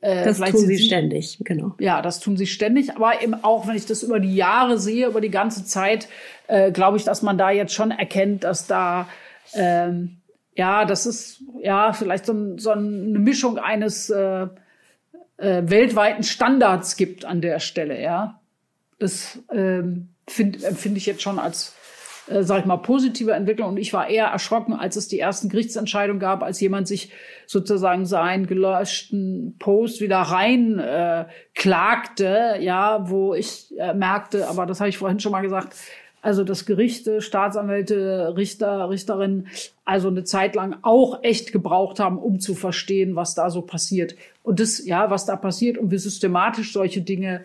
[0.00, 1.74] Äh, das tun sie ständig, genau.
[1.78, 2.96] Ja, das tun sie ständig.
[2.96, 6.08] Aber eben auch, wenn ich das über die Jahre sehe, über die ganze Zeit,
[6.48, 9.08] äh, glaube ich, dass man da jetzt schon erkennt, dass da,
[9.54, 10.16] ähm,
[10.56, 14.48] ja, das ist ja vielleicht so, so eine Mischung eines äh,
[15.36, 18.40] äh, weltweiten Standards gibt an der Stelle, ja.
[18.98, 21.74] Das ähm, finde empfinde ich jetzt schon als
[22.28, 23.70] äh, sag ich mal, positive Entwicklung.
[23.70, 27.12] Und ich war eher erschrocken, als es die ersten Gerichtsentscheidungen gab, als jemand sich
[27.46, 34.80] sozusagen seinen gelöschten Post wieder rein äh, klagte, ja, wo ich äh, merkte, aber das
[34.80, 35.74] habe ich vorhin schon mal gesagt,
[36.24, 39.48] also dass Gerichte, Staatsanwälte, Richter, Richterinnen
[39.84, 44.16] also eine Zeit lang auch echt gebraucht haben, um zu verstehen, was da so passiert.
[44.42, 47.44] Und das, ja, was da passiert und wie systematisch solche Dinge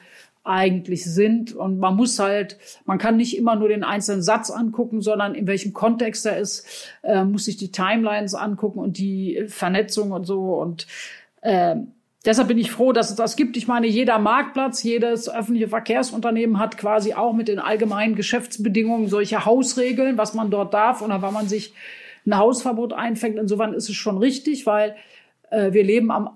[0.49, 1.53] eigentlich sind.
[1.53, 5.47] Und man muss halt, man kann nicht immer nur den einzelnen Satz angucken, sondern in
[5.47, 10.55] welchem Kontext er ist, äh, muss sich die Timelines angucken und die Vernetzung und so.
[10.55, 10.87] Und
[11.41, 11.75] äh,
[12.25, 13.57] deshalb bin ich froh, dass es das gibt.
[13.57, 19.45] Ich meine, jeder Marktplatz, jedes öffentliche Verkehrsunternehmen hat quasi auch mit den allgemeinen Geschäftsbedingungen solche
[19.45, 21.73] Hausregeln, was man dort darf oder wann man sich
[22.25, 23.37] ein Hausverbot einfängt.
[23.37, 24.95] Insofern ist es schon richtig, weil
[25.51, 26.31] äh, wir leben am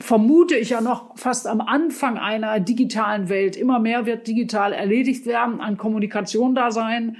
[0.00, 3.56] vermute ich ja noch fast am Anfang einer digitalen Welt.
[3.56, 7.16] Immer mehr wird digital erledigt werden, an Kommunikation da sein.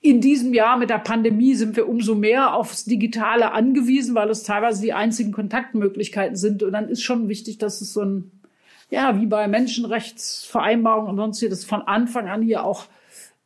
[0.00, 4.44] In diesem Jahr mit der Pandemie sind wir umso mehr aufs Digitale angewiesen, weil es
[4.44, 6.62] teilweise die einzigen Kontaktmöglichkeiten sind.
[6.62, 8.30] Und dann ist schon wichtig, dass es so ein
[8.90, 12.86] ja, wie bei Menschenrechtsvereinbarungen und sonstiges von Anfang an hier auch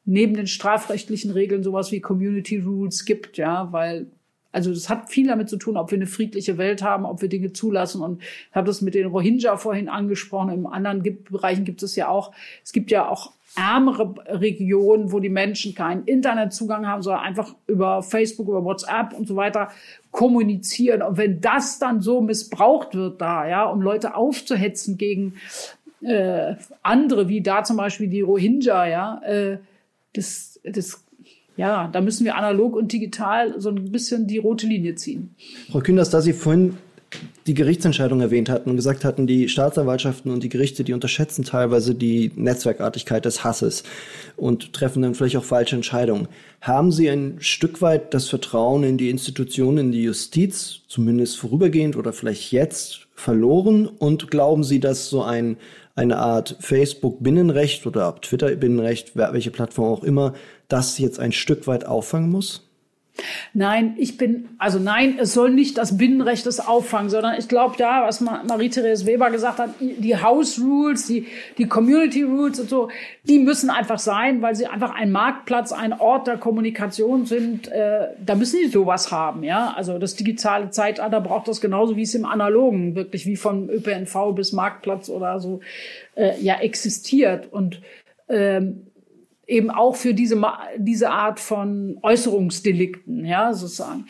[0.05, 4.07] neben den strafrechtlichen Regeln sowas wie Community Rules gibt, ja, weil
[4.53, 7.29] also das hat viel damit zu tun, ob wir eine friedliche Welt haben, ob wir
[7.29, 8.03] Dinge zulassen.
[8.03, 10.51] Und ich habe das mit den Rohingya vorhin angesprochen.
[10.51, 12.33] Im anderen Bereichen gibt es ja auch.
[12.63, 18.03] Es gibt ja auch ärmere Regionen, wo die Menschen keinen Internetzugang haben, sondern einfach über
[18.03, 19.71] Facebook, über WhatsApp und so weiter
[20.11, 21.03] kommunizieren.
[21.03, 25.35] Und wenn das dann so missbraucht wird da, ja, um Leute aufzuhetzen gegen
[26.03, 29.59] äh, andere, wie da zum Beispiel die Rohingya, ja, äh,
[30.15, 31.05] das, das,
[31.57, 35.35] ja, da müssen wir analog und digital so ein bisschen die rote Linie ziehen.
[35.71, 36.77] Frau Künders, da Sie vorhin
[37.47, 41.95] die Gerichtsentscheidung erwähnt hatten und gesagt hatten, die Staatsanwaltschaften und die Gerichte, die unterschätzen teilweise
[41.95, 43.83] die Netzwerkartigkeit des Hasses
[44.37, 46.29] und treffen dann vielleicht auch falsche Entscheidungen.
[46.61, 51.97] Haben Sie ein Stück weit das Vertrauen in die Institutionen, in die Justiz, zumindest vorübergehend
[51.97, 53.87] oder vielleicht jetzt, verloren?
[53.87, 55.57] Und glauben Sie, dass so ein
[55.95, 60.35] eine Art Facebook-Binnenrecht oder Twitter-Binnenrecht, welche Plattform auch immer,
[60.69, 62.72] das jetzt ein Stück weit auffangen muss?
[63.53, 67.75] Nein, ich bin, also nein, es soll nicht das Binnenrecht das auffangen, sondern ich glaube
[67.77, 71.27] da, was Marie-Therese Weber gesagt hat, die House Rules, die,
[71.59, 72.89] die Community Rules und so,
[73.25, 77.69] die müssen einfach sein, weil sie einfach ein Marktplatz, ein Ort der Kommunikation sind.
[77.69, 79.75] Äh, da müssen die sowas haben, ja.
[79.77, 84.35] Also das digitale Zeitalter braucht das genauso wie es im Analogen wirklich wie von ÖPNV
[84.35, 85.61] bis Marktplatz oder so
[86.17, 87.83] äh, ja existiert und
[88.29, 88.87] ähm,
[89.53, 90.41] eben auch für diese,
[90.79, 94.07] diese Art von Äußerungsdelikten, ja, sozusagen,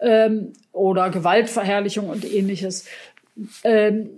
[0.00, 2.86] ähm, oder Gewaltverherrlichung und ähnliches.
[3.62, 4.10] Ähm,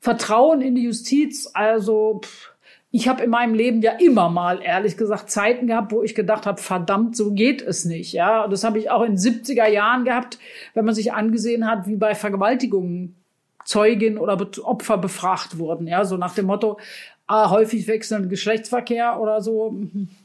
[0.00, 2.54] Vertrauen in die Justiz, also pff,
[2.90, 6.46] ich habe in meinem Leben ja immer mal, ehrlich gesagt, Zeiten gehabt, wo ich gedacht
[6.46, 8.12] habe, verdammt, so geht es nicht.
[8.12, 10.38] Ja, und das habe ich auch in 70er Jahren gehabt,
[10.74, 13.16] wenn man sich angesehen hat, wie bei Vergewaltigungen
[13.64, 15.86] Zeugin oder Opfer befragt wurden.
[15.86, 16.78] Ja, so nach dem Motto,
[17.26, 19.74] ah, häufig wechselnden Geschlechtsverkehr oder so,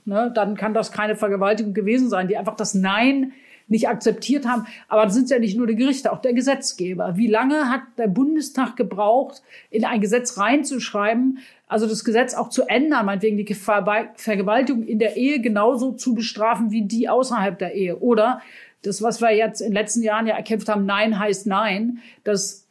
[0.06, 3.34] ne, dann kann das keine Vergewaltigung gewesen sein, die einfach das Nein
[3.70, 4.66] nicht akzeptiert haben.
[4.88, 7.18] Aber das sind ja nicht nur die Gerichte, auch der Gesetzgeber.
[7.18, 12.64] Wie lange hat der Bundestag gebraucht, in ein Gesetz reinzuschreiben, also das Gesetz auch zu
[12.64, 18.00] ändern, meinetwegen die Vergewaltigung in der Ehe genauso zu bestrafen wie die außerhalb der Ehe?
[18.00, 18.42] Oder
[18.82, 22.68] das, was wir jetzt in den letzten Jahren ja erkämpft haben, Nein heißt Nein, dass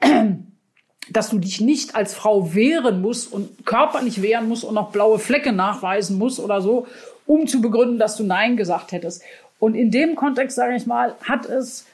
[1.10, 5.18] dass du dich nicht als Frau wehren musst und körperlich wehren musst und noch blaue
[5.18, 6.86] Flecke nachweisen musst oder so,
[7.26, 9.22] um zu begründen, dass du Nein gesagt hättest.
[9.58, 11.86] Und in dem Kontext, sage ich mal, hat es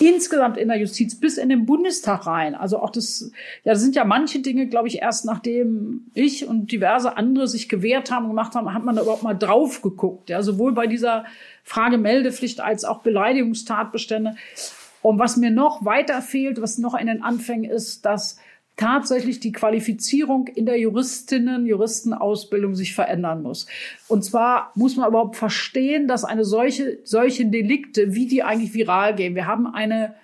[0.00, 2.54] insgesamt in der Justiz bis in den Bundestag rein.
[2.54, 3.30] Also auch das,
[3.64, 7.68] ja, das sind ja manche Dinge, glaube ich, erst nachdem ich und diverse andere sich
[7.68, 10.30] gewehrt haben, gemacht haben, hat man da überhaupt mal drauf geguckt.
[10.30, 11.26] Ja, sowohl bei dieser
[11.64, 14.36] Frage Meldepflicht als auch Beleidigungstatbestände.
[15.04, 18.38] Und was mir noch weiter fehlt, was noch in den Anfängen ist, dass
[18.74, 23.66] tatsächlich die Qualifizierung in der Juristinnen, Juristenausbildung sich verändern muss.
[24.08, 29.14] Und zwar muss man überhaupt verstehen, dass eine solche, solche Delikte, wie die eigentlich viral
[29.14, 29.34] gehen.
[29.34, 30.14] Wir haben eine,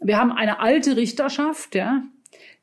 [0.00, 2.04] wir haben eine alte Richterschaft, ja,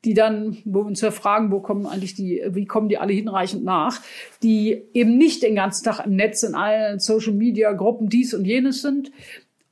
[0.06, 3.12] die dann, wo wir uns ja fragen, wo kommen eigentlich die, wie kommen die alle
[3.12, 4.00] hinreichend nach,
[4.42, 8.46] die eben nicht den ganzen Tag im Netz in allen Social Media Gruppen dies und
[8.46, 9.12] jenes sind,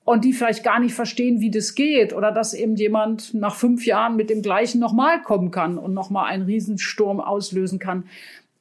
[0.04, 3.86] und die vielleicht gar nicht verstehen, wie das geht oder dass eben jemand nach fünf
[3.86, 8.04] Jahren mit dem gleichen nochmal kommen kann und nochmal einen Riesensturm auslösen kann.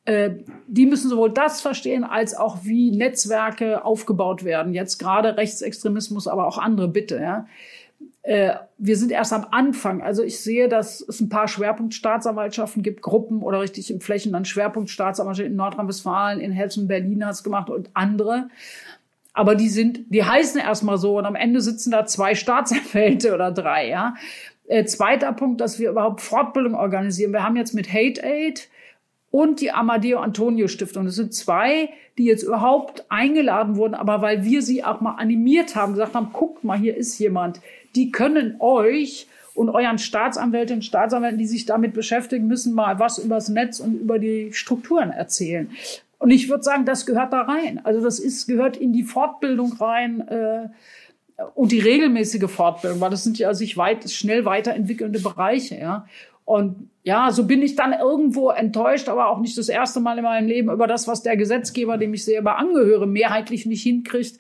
[0.06, 0.32] Äh,
[0.68, 4.74] die müssen sowohl das verstehen als auch wie Netzwerke aufgebaut werden.
[4.74, 7.20] Jetzt gerade Rechtsextremismus, aber auch andere Bitte.
[7.20, 7.48] Ja.
[8.22, 10.02] Äh, wir sind erst am Anfang.
[10.02, 14.46] Also ich sehe, dass es ein paar Schwerpunktstaatsanwaltschaften gibt, Gruppen oder richtig im Flächen dann
[14.46, 18.50] Schwerpunktstaatsanwaltschaften in Nordrhein-Westfalen, in Hessen, Berlin hat es gemacht und andere
[19.34, 23.52] aber die sind, die heißen erstmal so und am Ende sitzen da zwei Staatsanwälte oder
[23.52, 24.16] drei, ja.
[24.68, 27.34] Äh, zweiter Punkt, dass wir überhaupt Fortbildung organisieren.
[27.34, 28.70] Wir haben jetzt mit Hate Aid
[29.32, 31.06] und die Amadeo Antonio Stiftung.
[31.06, 35.76] Das sind zwei, die jetzt überhaupt eingeladen wurden, aber weil wir sie auch mal animiert
[35.76, 37.62] haben, gesagt haben, guckt mal, hier ist jemand.
[37.96, 43.18] Die können euch und euren Staatsanwältinnen und Staatsanwälten, die sich damit beschäftigen, müssen mal was
[43.18, 45.70] übers Netz und über die Strukturen erzählen.
[46.20, 47.84] Und ich würde sagen, das gehört da rein.
[47.84, 50.68] Also das ist, gehört in die Fortbildung rein äh,
[51.56, 56.06] und die regelmäßige Fortbildung, weil das sind ja sich weit, schnell weiterentwickelnde Bereiche, ja.
[56.44, 60.24] Und ja, so bin ich dann irgendwo enttäuscht, aber auch nicht das erste Mal in
[60.24, 64.40] meinem Leben über das, was der Gesetzgeber, dem ich selber angehöre, mehrheitlich nicht hinkriegt.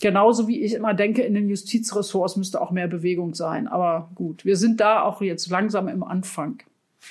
[0.00, 3.68] Genauso wie ich immer denke, in den Justizressorts müsste auch mehr Bewegung sein.
[3.68, 6.62] Aber gut, wir sind da auch jetzt langsam im Anfang.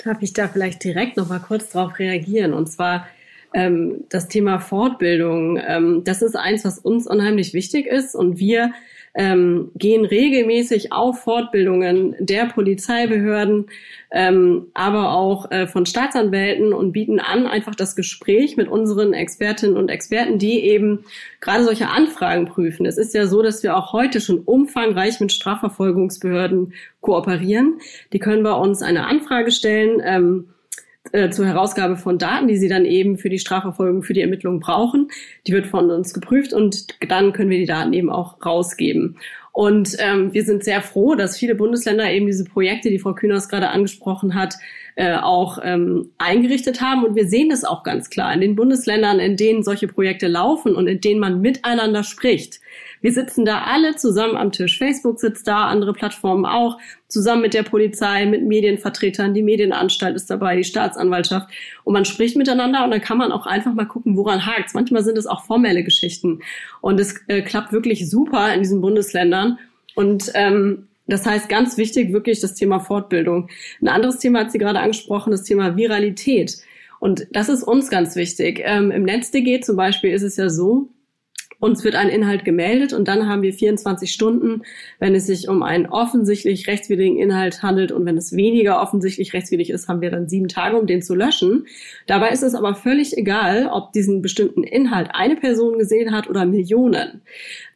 [0.04, 2.54] Darf ich da vielleicht direkt noch mal kurz drauf reagieren?
[2.54, 3.06] Und zwar,
[3.54, 8.72] ähm, das Thema Fortbildung, ähm, das ist eins, was uns unheimlich wichtig ist und wir
[9.16, 13.68] ähm, gehen regelmäßig auf Fortbildungen der Polizeibehörden,
[14.12, 19.78] ähm, aber auch äh, von Staatsanwälten und bieten an, einfach das Gespräch mit unseren Expertinnen
[19.78, 21.06] und Experten, die eben
[21.42, 22.86] gerade solche Anfragen prüfen.
[22.86, 27.80] Es ist ja so, dass wir auch heute schon umfangreich mit Strafverfolgungsbehörden kooperieren.
[28.14, 30.02] Die können bei uns eine Anfrage stellen.
[30.04, 30.48] Ähm,
[31.14, 34.60] äh, zur Herausgabe von Daten, die sie dann eben für die Strafverfolgung, für die Ermittlungen
[34.60, 35.10] brauchen.
[35.48, 39.18] Die wird von uns geprüft und dann können wir die Daten eben auch rausgeben.
[39.52, 43.48] Und ähm, wir sind sehr froh, dass viele Bundesländer eben diese Projekte, die Frau Kühners
[43.48, 44.56] gerade angesprochen hat,
[44.96, 47.04] äh, auch ähm, eingerichtet haben.
[47.04, 50.76] Und wir sehen das auch ganz klar in den Bundesländern, in denen solche Projekte laufen
[50.76, 52.60] und in denen man miteinander spricht.
[53.04, 54.78] Wir sitzen da alle zusammen am Tisch.
[54.78, 56.80] Facebook sitzt da, andere Plattformen auch,
[57.10, 59.34] zusammen mit der Polizei, mit Medienvertretern.
[59.34, 61.50] Die Medienanstalt ist dabei, die Staatsanwaltschaft.
[61.84, 64.74] Und man spricht miteinander und dann kann man auch einfach mal gucken, woran hakt's.
[64.74, 66.40] Manchmal sind es auch formelle Geschichten.
[66.80, 69.60] Und es äh, klappt wirklich super in diesen Bundesländern.
[69.96, 73.50] Und ähm, das heißt, ganz wichtig wirklich das Thema Fortbildung.
[73.82, 76.56] Ein anderes Thema hat sie gerade angesprochen, das Thema Viralität.
[77.02, 78.62] Und das ist uns ganz wichtig.
[78.64, 80.88] Ähm, Im NetzDG zum Beispiel ist es ja so,
[81.64, 84.64] uns wird ein Inhalt gemeldet und dann haben wir 24 Stunden,
[85.00, 89.70] wenn es sich um einen offensichtlich rechtswidrigen Inhalt handelt und wenn es weniger offensichtlich rechtswidrig
[89.70, 91.66] ist, haben wir dann sieben Tage, um den zu löschen.
[92.06, 96.46] Dabei ist es aber völlig egal, ob diesen bestimmten Inhalt eine Person gesehen hat oder
[96.46, 97.22] Millionen.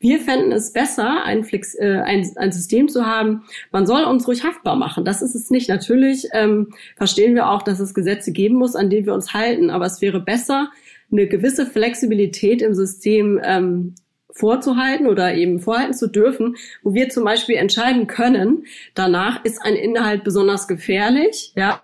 [0.01, 4.27] Wir fänden es besser, ein, Flex, äh, ein, ein System zu haben, man soll uns
[4.27, 5.05] ruhig haftbar machen.
[5.05, 5.69] Das ist es nicht.
[5.69, 9.69] Natürlich ähm, verstehen wir auch, dass es Gesetze geben muss, an denen wir uns halten,
[9.69, 10.71] aber es wäre besser,
[11.11, 13.95] eine gewisse Flexibilität im System ähm,
[14.31, 19.75] vorzuhalten oder eben vorhalten zu dürfen, wo wir zum Beispiel entscheiden können, danach ist ein
[19.75, 21.79] Inhalt besonders gefährlich, ja,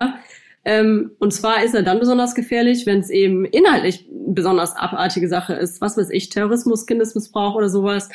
[0.64, 5.54] ähm, und zwar ist er dann besonders gefährlich, wenn es eben inhaltlich besonders abartige Sache
[5.54, 8.08] ist, was weiß ich, Terrorismus, Kindesmissbrauch oder sowas,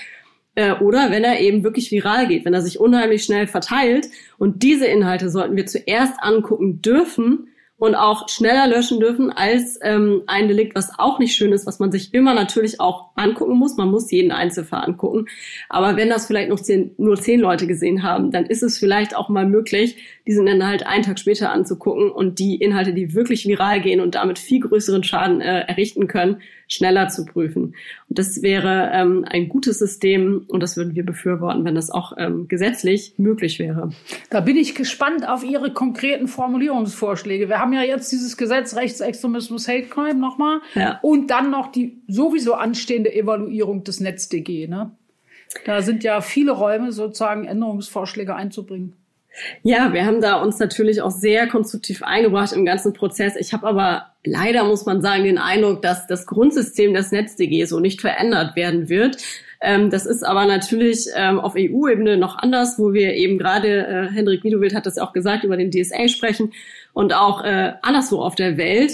[0.56, 4.08] äh, oder wenn er eben wirklich viral geht, wenn er sich unheimlich schnell verteilt.
[4.40, 7.50] Und diese Inhalte sollten wir zuerst angucken dürfen,
[7.80, 11.80] und auch schneller löschen dürfen als ähm, ein Delikt, was auch nicht schön ist, was
[11.80, 13.78] man sich immer natürlich auch angucken muss.
[13.78, 15.28] Man muss jeden Einzelfall angucken.
[15.70, 19.16] Aber wenn das vielleicht noch zehn, nur zehn Leute gesehen haben, dann ist es vielleicht
[19.16, 19.96] auch mal möglich,
[20.28, 24.40] diesen Inhalt einen Tag später anzugucken und die Inhalte, die wirklich viral gehen und damit
[24.40, 27.76] viel größeren Schaden äh, errichten können, schneller zu prüfen.
[28.08, 32.14] Und das wäre ähm, ein gutes System und das würden wir befürworten, wenn das auch
[32.18, 33.90] ähm, gesetzlich möglich wäre.
[34.30, 37.50] Da bin ich gespannt auf Ihre konkreten Formulierungsvorschläge.
[37.50, 41.00] Wir haben ja jetzt dieses Gesetz Rechtsextremismus Hate Crime nochmal ja.
[41.02, 44.68] und dann noch die sowieso anstehende Evaluierung des NetzDG.
[44.68, 44.92] Ne?
[45.66, 48.94] Da sind ja viele Räume, sozusagen Änderungsvorschläge einzubringen.
[49.64, 53.36] Ja, wir haben da uns natürlich auch sehr konstruktiv eingebracht im ganzen Prozess.
[53.36, 57.80] Ich habe aber leider, muss man sagen, den Eindruck, dass das Grundsystem des NetzDG so
[57.80, 59.18] nicht verändert werden wird.
[59.62, 64.08] Ähm, das ist aber natürlich ähm, auf EU-Ebene noch anders, wo wir eben gerade, äh,
[64.14, 66.54] Hendrik Wiedewild hat das auch gesagt, über den DSA sprechen
[66.94, 68.92] und auch äh, anderswo auf der Welt.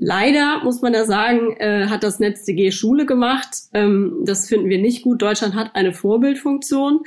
[0.00, 3.48] Leider muss man da sagen, äh, hat das NetzDG Schule gemacht.
[3.74, 5.20] Ähm, das finden wir nicht gut.
[5.20, 7.00] Deutschland hat eine Vorbildfunktion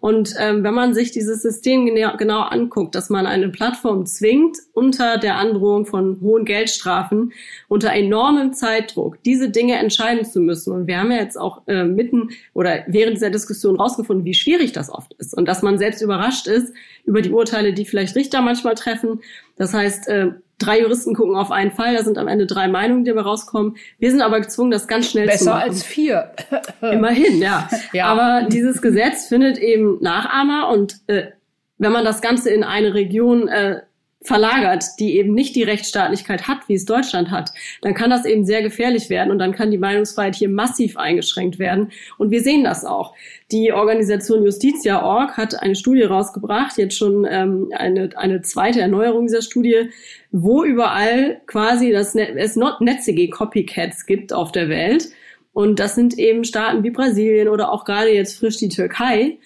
[0.00, 4.56] und ähm, wenn man sich dieses System genau, genau anguckt, dass man eine Plattform zwingt,
[4.72, 7.32] unter der Androhung von hohen Geldstrafen,
[7.68, 10.72] unter enormem Zeitdruck, diese Dinge entscheiden zu müssen.
[10.72, 14.72] Und wir haben ja jetzt auch äh, mitten oder während dieser Diskussion rausgefunden, wie schwierig
[14.72, 16.72] das oft ist und dass man selbst überrascht ist
[17.04, 19.20] über die Urteile, die vielleicht Richter manchmal treffen.
[19.56, 23.04] Das heißt, äh, drei Juristen gucken auf einen Fall, da sind am Ende drei Meinungen,
[23.04, 23.76] die dabei rauskommen.
[23.98, 25.68] Wir sind aber gezwungen, das ganz schnell Besser zu machen.
[25.68, 26.32] Besser als vier.
[26.82, 27.68] Immerhin, ja.
[27.92, 28.06] ja.
[28.06, 31.28] Aber dieses Gesetz findet eben Nachahmer und äh,
[31.78, 33.82] wenn man das Ganze in eine Region äh,
[34.22, 37.52] verlagert, die eben nicht die Rechtsstaatlichkeit hat, wie es Deutschland hat,
[37.82, 41.58] dann kann das eben sehr gefährlich werden und dann kann die Meinungsfreiheit hier massiv eingeschränkt
[41.58, 41.92] werden.
[42.16, 43.14] Und wir sehen das auch.
[43.52, 49.42] Die Organisation Justitia.org hat eine Studie rausgebracht, jetzt schon ähm, eine, eine zweite Erneuerung dieser
[49.42, 49.90] Studie,
[50.32, 55.08] wo überall quasi das Net es NetzDG Copycats gibt auf der Welt.
[55.52, 59.38] Und das sind eben Staaten wie Brasilien oder auch gerade jetzt frisch die Türkei.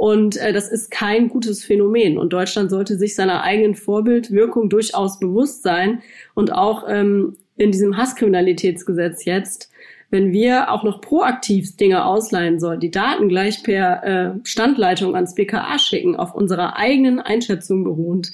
[0.00, 2.16] Und äh, das ist kein gutes Phänomen.
[2.16, 6.00] Und Deutschland sollte sich seiner eigenen Vorbildwirkung durchaus bewusst sein.
[6.32, 9.70] Und auch ähm, in diesem Hasskriminalitätsgesetz jetzt,
[10.08, 15.34] wenn wir auch noch proaktiv Dinge ausleihen sollen, die Daten gleich per äh, Standleitung ans
[15.34, 18.32] BKA schicken, auf unserer eigenen Einschätzung beruhend,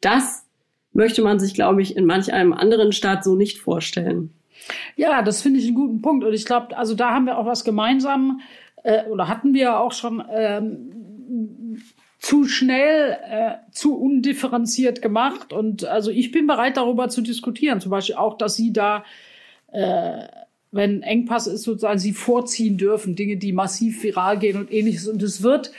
[0.00, 0.46] das
[0.94, 4.32] möchte man sich, glaube ich, in manch einem anderen Staat so nicht vorstellen.
[4.96, 6.24] Ja, das finde ich einen guten Punkt.
[6.24, 8.40] Und ich glaube, also da haben wir auch was gemeinsam
[8.82, 11.01] äh, oder hatten wir auch schon ähm,
[12.18, 15.52] zu schnell, äh, zu undifferenziert gemacht.
[15.52, 17.80] Und also ich bin bereit, darüber zu diskutieren.
[17.80, 19.04] Zum Beispiel auch, dass Sie da
[19.72, 20.26] äh,
[20.72, 25.06] wenn Engpass ist, sozusagen sie vorziehen dürfen, Dinge, die massiv viral gehen und ähnliches.
[25.06, 25.70] Und es wird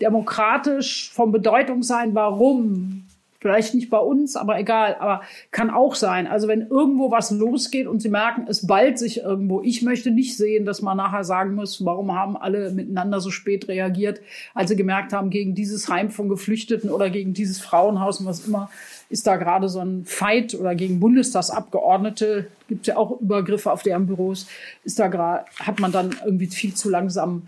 [0.00, 3.06] demokratisch von Bedeutung sein, warum
[3.40, 6.26] Vielleicht nicht bei uns, aber egal, aber kann auch sein.
[6.26, 9.62] Also wenn irgendwo was losgeht und Sie merken, es ballt sich irgendwo.
[9.62, 13.68] Ich möchte nicht sehen, dass man nachher sagen muss, warum haben alle miteinander so spät
[13.68, 14.20] reagiert,
[14.54, 18.46] als sie gemerkt haben, gegen dieses Heim von Geflüchteten oder gegen dieses Frauenhaus und was
[18.46, 18.70] immer,
[19.08, 23.82] ist da gerade so ein Fight oder gegen Bundestagsabgeordnete, gibt es ja auch Übergriffe auf
[23.82, 24.46] deren Büros,
[24.84, 27.42] ist da gerade, hat man dann irgendwie viel zu langsam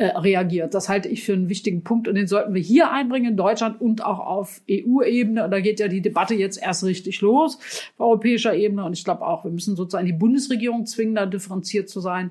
[0.00, 0.72] äh, reagiert.
[0.72, 3.82] Das halte ich für einen wichtigen Punkt und den sollten wir hier einbringen in Deutschland
[3.82, 5.44] und auch auf EU-Ebene.
[5.44, 7.58] Und da geht ja die Debatte jetzt erst richtig los
[7.98, 8.82] auf europäischer Ebene.
[8.86, 12.30] Und ich glaube auch, wir müssen sozusagen die Bundesregierung zwingen, da differenziert zu sein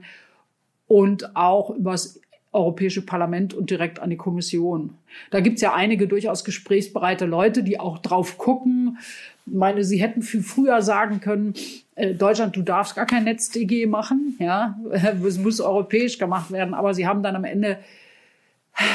[0.88, 2.20] und auch übers
[2.51, 4.95] Europäische Parlament und direkt an die Kommission.
[5.30, 8.97] Da gibt's ja einige durchaus gesprächsbereite Leute, die auch drauf gucken.
[9.51, 11.53] Meine, sie hätten viel früher sagen können,
[11.95, 14.79] äh, Deutschland, du darfst gar kein NetzDG machen, ja,
[15.25, 17.79] es muss europäisch gemacht werden, aber sie haben dann am Ende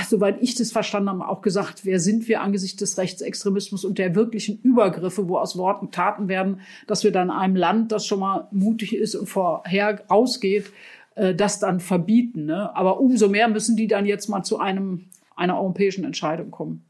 [0.09, 4.15] soweit ich das verstanden habe, auch gesagt, wer sind wir angesichts des Rechtsextremismus und der
[4.15, 8.49] wirklichen Übergriffe, wo aus Worten Taten werden, dass wir dann einem Land, das schon mal
[8.51, 10.67] mutig ist und vorher rausgeht,
[11.15, 12.47] äh, das dann verbieten.
[12.47, 12.75] Ne?
[12.75, 16.85] Aber umso mehr müssen die dann jetzt mal zu einem, einer europäischen Entscheidung kommen.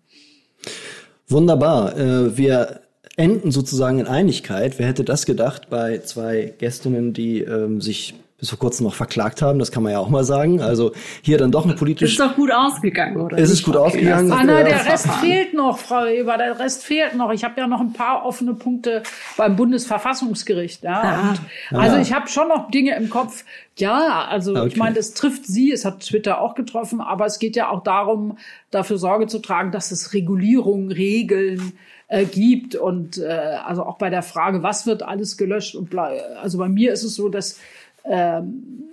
[1.29, 1.97] Wunderbar.
[1.97, 2.81] Äh, wir
[3.17, 4.79] enden sozusagen in Einigkeit.
[4.79, 9.41] Wer hätte das gedacht bei zwei Gästinnen, die ähm, sich bis vor kurzem noch verklagt
[9.43, 10.61] haben, das kann man ja auch mal sagen.
[10.61, 10.93] Also
[11.23, 12.11] hier dann doch ein politisch.
[12.11, 13.39] Ist doch gut ausgegangen, oder?
[13.39, 14.31] Ist es gut ausgegangen?
[14.33, 17.33] Anna, der Rest fehlt noch, Frau Eber, der Rest fehlt noch.
[17.33, 19.03] Ich habe ja noch ein paar offene Punkte
[19.37, 20.83] beim Bundesverfassungsgericht.
[20.83, 21.35] Ja.
[21.71, 23.45] Ah, also ich habe schon noch Dinge im Kopf.
[23.79, 24.69] Ja, also okay.
[24.69, 27.83] ich meine, das trifft Sie, es hat Twitter auch getroffen, aber es geht ja auch
[27.83, 28.37] darum,
[28.71, 31.73] dafür Sorge zu tragen, dass es Regulierungen, Regeln,
[32.09, 32.75] äh, gibt.
[32.75, 36.93] Und äh, also auch bei der Frage, was wird alles gelöscht und also bei mir
[36.93, 37.59] ist es so, dass
[38.05, 38.85] ähm,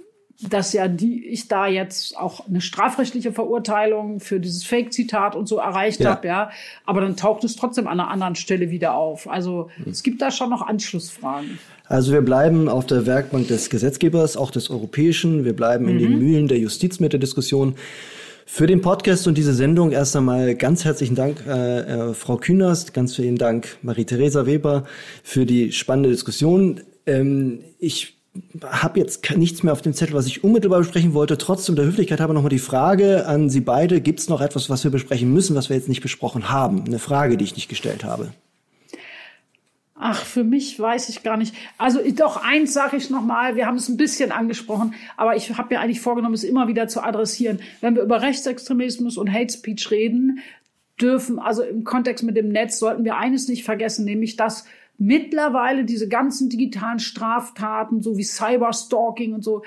[0.49, 5.57] dass ja die ich da jetzt auch eine strafrechtliche Verurteilung für dieses Fake-Zitat und so
[5.57, 6.11] erreicht ja.
[6.11, 6.49] habe, ja.
[6.85, 9.29] Aber dann taucht es trotzdem an einer anderen Stelle wieder auf.
[9.29, 9.91] Also mhm.
[9.91, 11.59] es gibt da schon noch Anschlussfragen.
[11.85, 15.45] Also wir bleiben auf der Werkbank des Gesetzgebers, auch des Europäischen.
[15.45, 15.99] Wir bleiben in mhm.
[15.99, 17.75] den Mühlen der Justiz mit der Diskussion.
[18.45, 22.93] Für den Podcast und diese Sendung erst einmal ganz herzlichen Dank, äh, äh, Frau Künast,
[22.93, 24.85] ganz vielen Dank, Marie-Theresa Weber,
[25.23, 26.81] für die spannende Diskussion.
[27.05, 28.17] Ähm, ich
[28.65, 31.37] habe jetzt nichts mehr auf dem Zettel, was ich unmittelbar besprechen wollte.
[31.37, 34.01] Trotzdem der Höflichkeit habe nochmal die Frage an Sie beide.
[34.01, 36.85] Gibt es noch etwas, was wir besprechen müssen, was wir jetzt nicht besprochen haben?
[36.85, 38.31] Eine Frage, die ich nicht gestellt habe.
[40.03, 41.53] Ach, für mich weiß ich gar nicht.
[41.77, 43.55] Also doch eins sage ich noch mal.
[43.55, 46.87] Wir haben es ein bisschen angesprochen, aber ich habe mir eigentlich vorgenommen, es immer wieder
[46.87, 47.59] zu adressieren.
[47.81, 50.39] Wenn wir über Rechtsextremismus und Hate Speech reden,
[50.99, 54.65] dürfen also im Kontext mit dem Netz sollten wir eines nicht vergessen, nämlich dass
[54.97, 59.61] mittlerweile diese ganzen digitalen Straftaten, so wie Cyberstalking und so,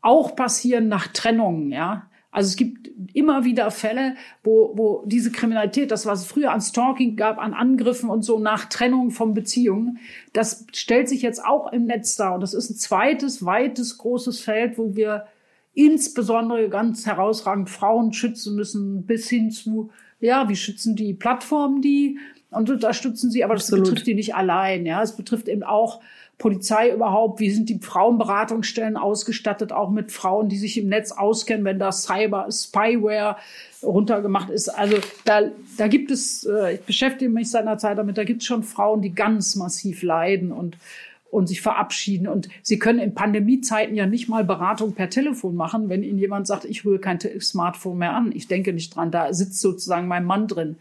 [0.00, 2.08] auch passieren nach Trennungen, ja.
[2.34, 6.60] Also es gibt immer wieder Fälle, wo, wo diese Kriminalität, das was es früher an
[6.60, 10.00] Stalking gab, an Angriffen und so nach Trennung von Beziehungen,
[10.32, 12.34] das stellt sich jetzt auch im Netz dar.
[12.34, 15.26] Und das ist ein zweites, weites, großes Feld, wo wir
[15.74, 22.18] insbesondere ganz herausragend Frauen schützen müssen, bis hin zu, ja, wie schützen die Plattformen die
[22.50, 23.84] und unterstützen sie, aber das Absolut.
[23.84, 24.86] betrifft die nicht allein.
[24.86, 26.00] Ja, es betrifft eben auch
[26.38, 27.40] Polizei überhaupt?
[27.40, 31.92] Wie sind die Frauenberatungsstellen ausgestattet, auch mit Frauen, die sich im Netz auskennen, wenn da
[31.92, 33.36] Cyber, Spyware
[33.82, 34.68] runtergemacht ist?
[34.68, 35.42] Also da,
[35.76, 38.62] da gibt es, äh, ich beschäftige mich seit einer Zeit damit, da gibt es schon
[38.62, 40.76] Frauen, die ganz massiv leiden und
[41.34, 42.28] und sich verabschieden.
[42.28, 46.46] Und sie können in Pandemiezeiten ja nicht mal Beratung per Telefon machen, wenn ihnen jemand
[46.46, 48.30] sagt, ich rühre kein Smartphone mehr an.
[48.32, 49.10] Ich denke nicht dran.
[49.10, 50.76] Da sitzt sozusagen mein Mann drin.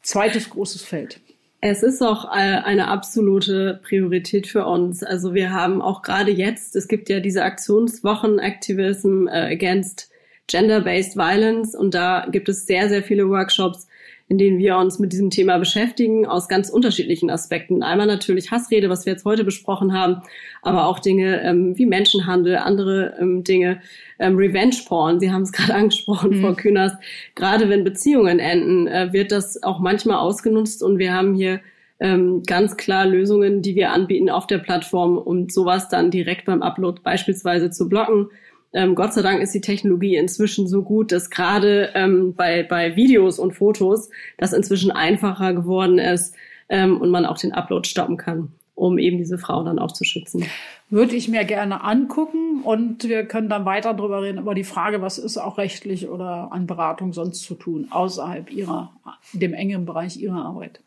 [0.00, 1.20] Zweites großes Feld.
[1.60, 5.02] Es ist auch äh, eine absolute Priorität für uns.
[5.02, 10.10] Also wir haben auch gerade jetzt, es gibt ja diese Aktionswochen Activism äh, Against
[10.48, 13.88] Gender-Based Violence und da gibt es sehr, sehr viele Workshops,
[14.28, 17.82] in denen wir uns mit diesem Thema beschäftigen, aus ganz unterschiedlichen Aspekten.
[17.82, 20.22] Einmal natürlich Hassrede, was wir jetzt heute besprochen haben,
[20.62, 23.80] aber auch Dinge ähm, wie Menschenhandel, andere ähm, Dinge,
[24.18, 26.40] ähm, Revenge Porn, Sie haben es gerade angesprochen, mhm.
[26.40, 26.92] Frau Kühners.
[27.36, 31.60] Gerade wenn Beziehungen enden, äh, wird das auch manchmal ausgenutzt und wir haben hier
[32.00, 36.62] ähm, ganz klar Lösungen, die wir anbieten auf der Plattform, um sowas dann direkt beim
[36.62, 38.28] Upload beispielsweise zu blocken
[38.76, 42.94] ähm, Gott sei Dank ist die Technologie inzwischen so gut, dass gerade ähm, bei, bei
[42.94, 46.34] Videos und Fotos das inzwischen einfacher geworden ist
[46.68, 50.04] ähm, und man auch den Upload stoppen kann, um eben diese Frau dann auch zu
[50.04, 50.44] schützen.
[50.90, 55.00] Würde ich mir gerne angucken und wir können dann weiter darüber reden, über die Frage,
[55.00, 58.92] was ist auch rechtlich oder an Beratung sonst zu tun, außerhalb ihrer,
[59.32, 60.80] dem engen Bereich ihrer Arbeit.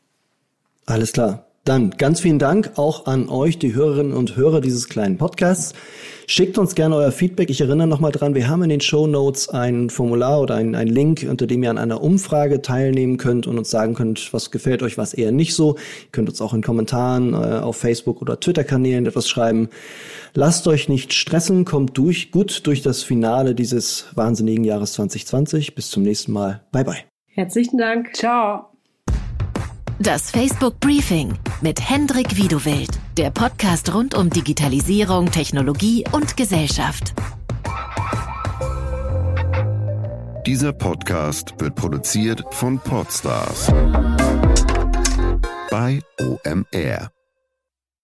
[0.86, 1.49] Alles klar.
[1.70, 5.76] Dann ganz vielen Dank auch an euch, die Hörerinnen und Hörer dieses kleinen Podcasts.
[6.26, 7.52] Schickt uns gerne euer Feedback.
[7.52, 10.88] Ich erinnere nochmal dran, wir haben in den Show Notes ein Formular oder ein, ein
[10.88, 14.82] Link, unter dem ihr an einer Umfrage teilnehmen könnt und uns sagen könnt, was gefällt
[14.82, 15.76] euch, was eher nicht so.
[15.76, 19.70] Ihr könnt uns auch in Kommentaren äh, auf Facebook oder Twitter-Kanälen etwas schreiben.
[20.34, 25.76] Lasst euch nicht stressen, kommt durch, gut durch das Finale dieses wahnsinnigen Jahres 2020.
[25.76, 26.64] Bis zum nächsten Mal.
[26.72, 27.04] Bye bye.
[27.28, 28.16] Herzlichen Dank.
[28.16, 28.69] Ciao.
[30.02, 37.14] Das Facebook Briefing mit Hendrik Wiedewild, der Podcast rund um Digitalisierung, Technologie und Gesellschaft.
[40.46, 43.68] Dieser Podcast wird produziert von Podstars
[45.70, 47.12] bei OMR.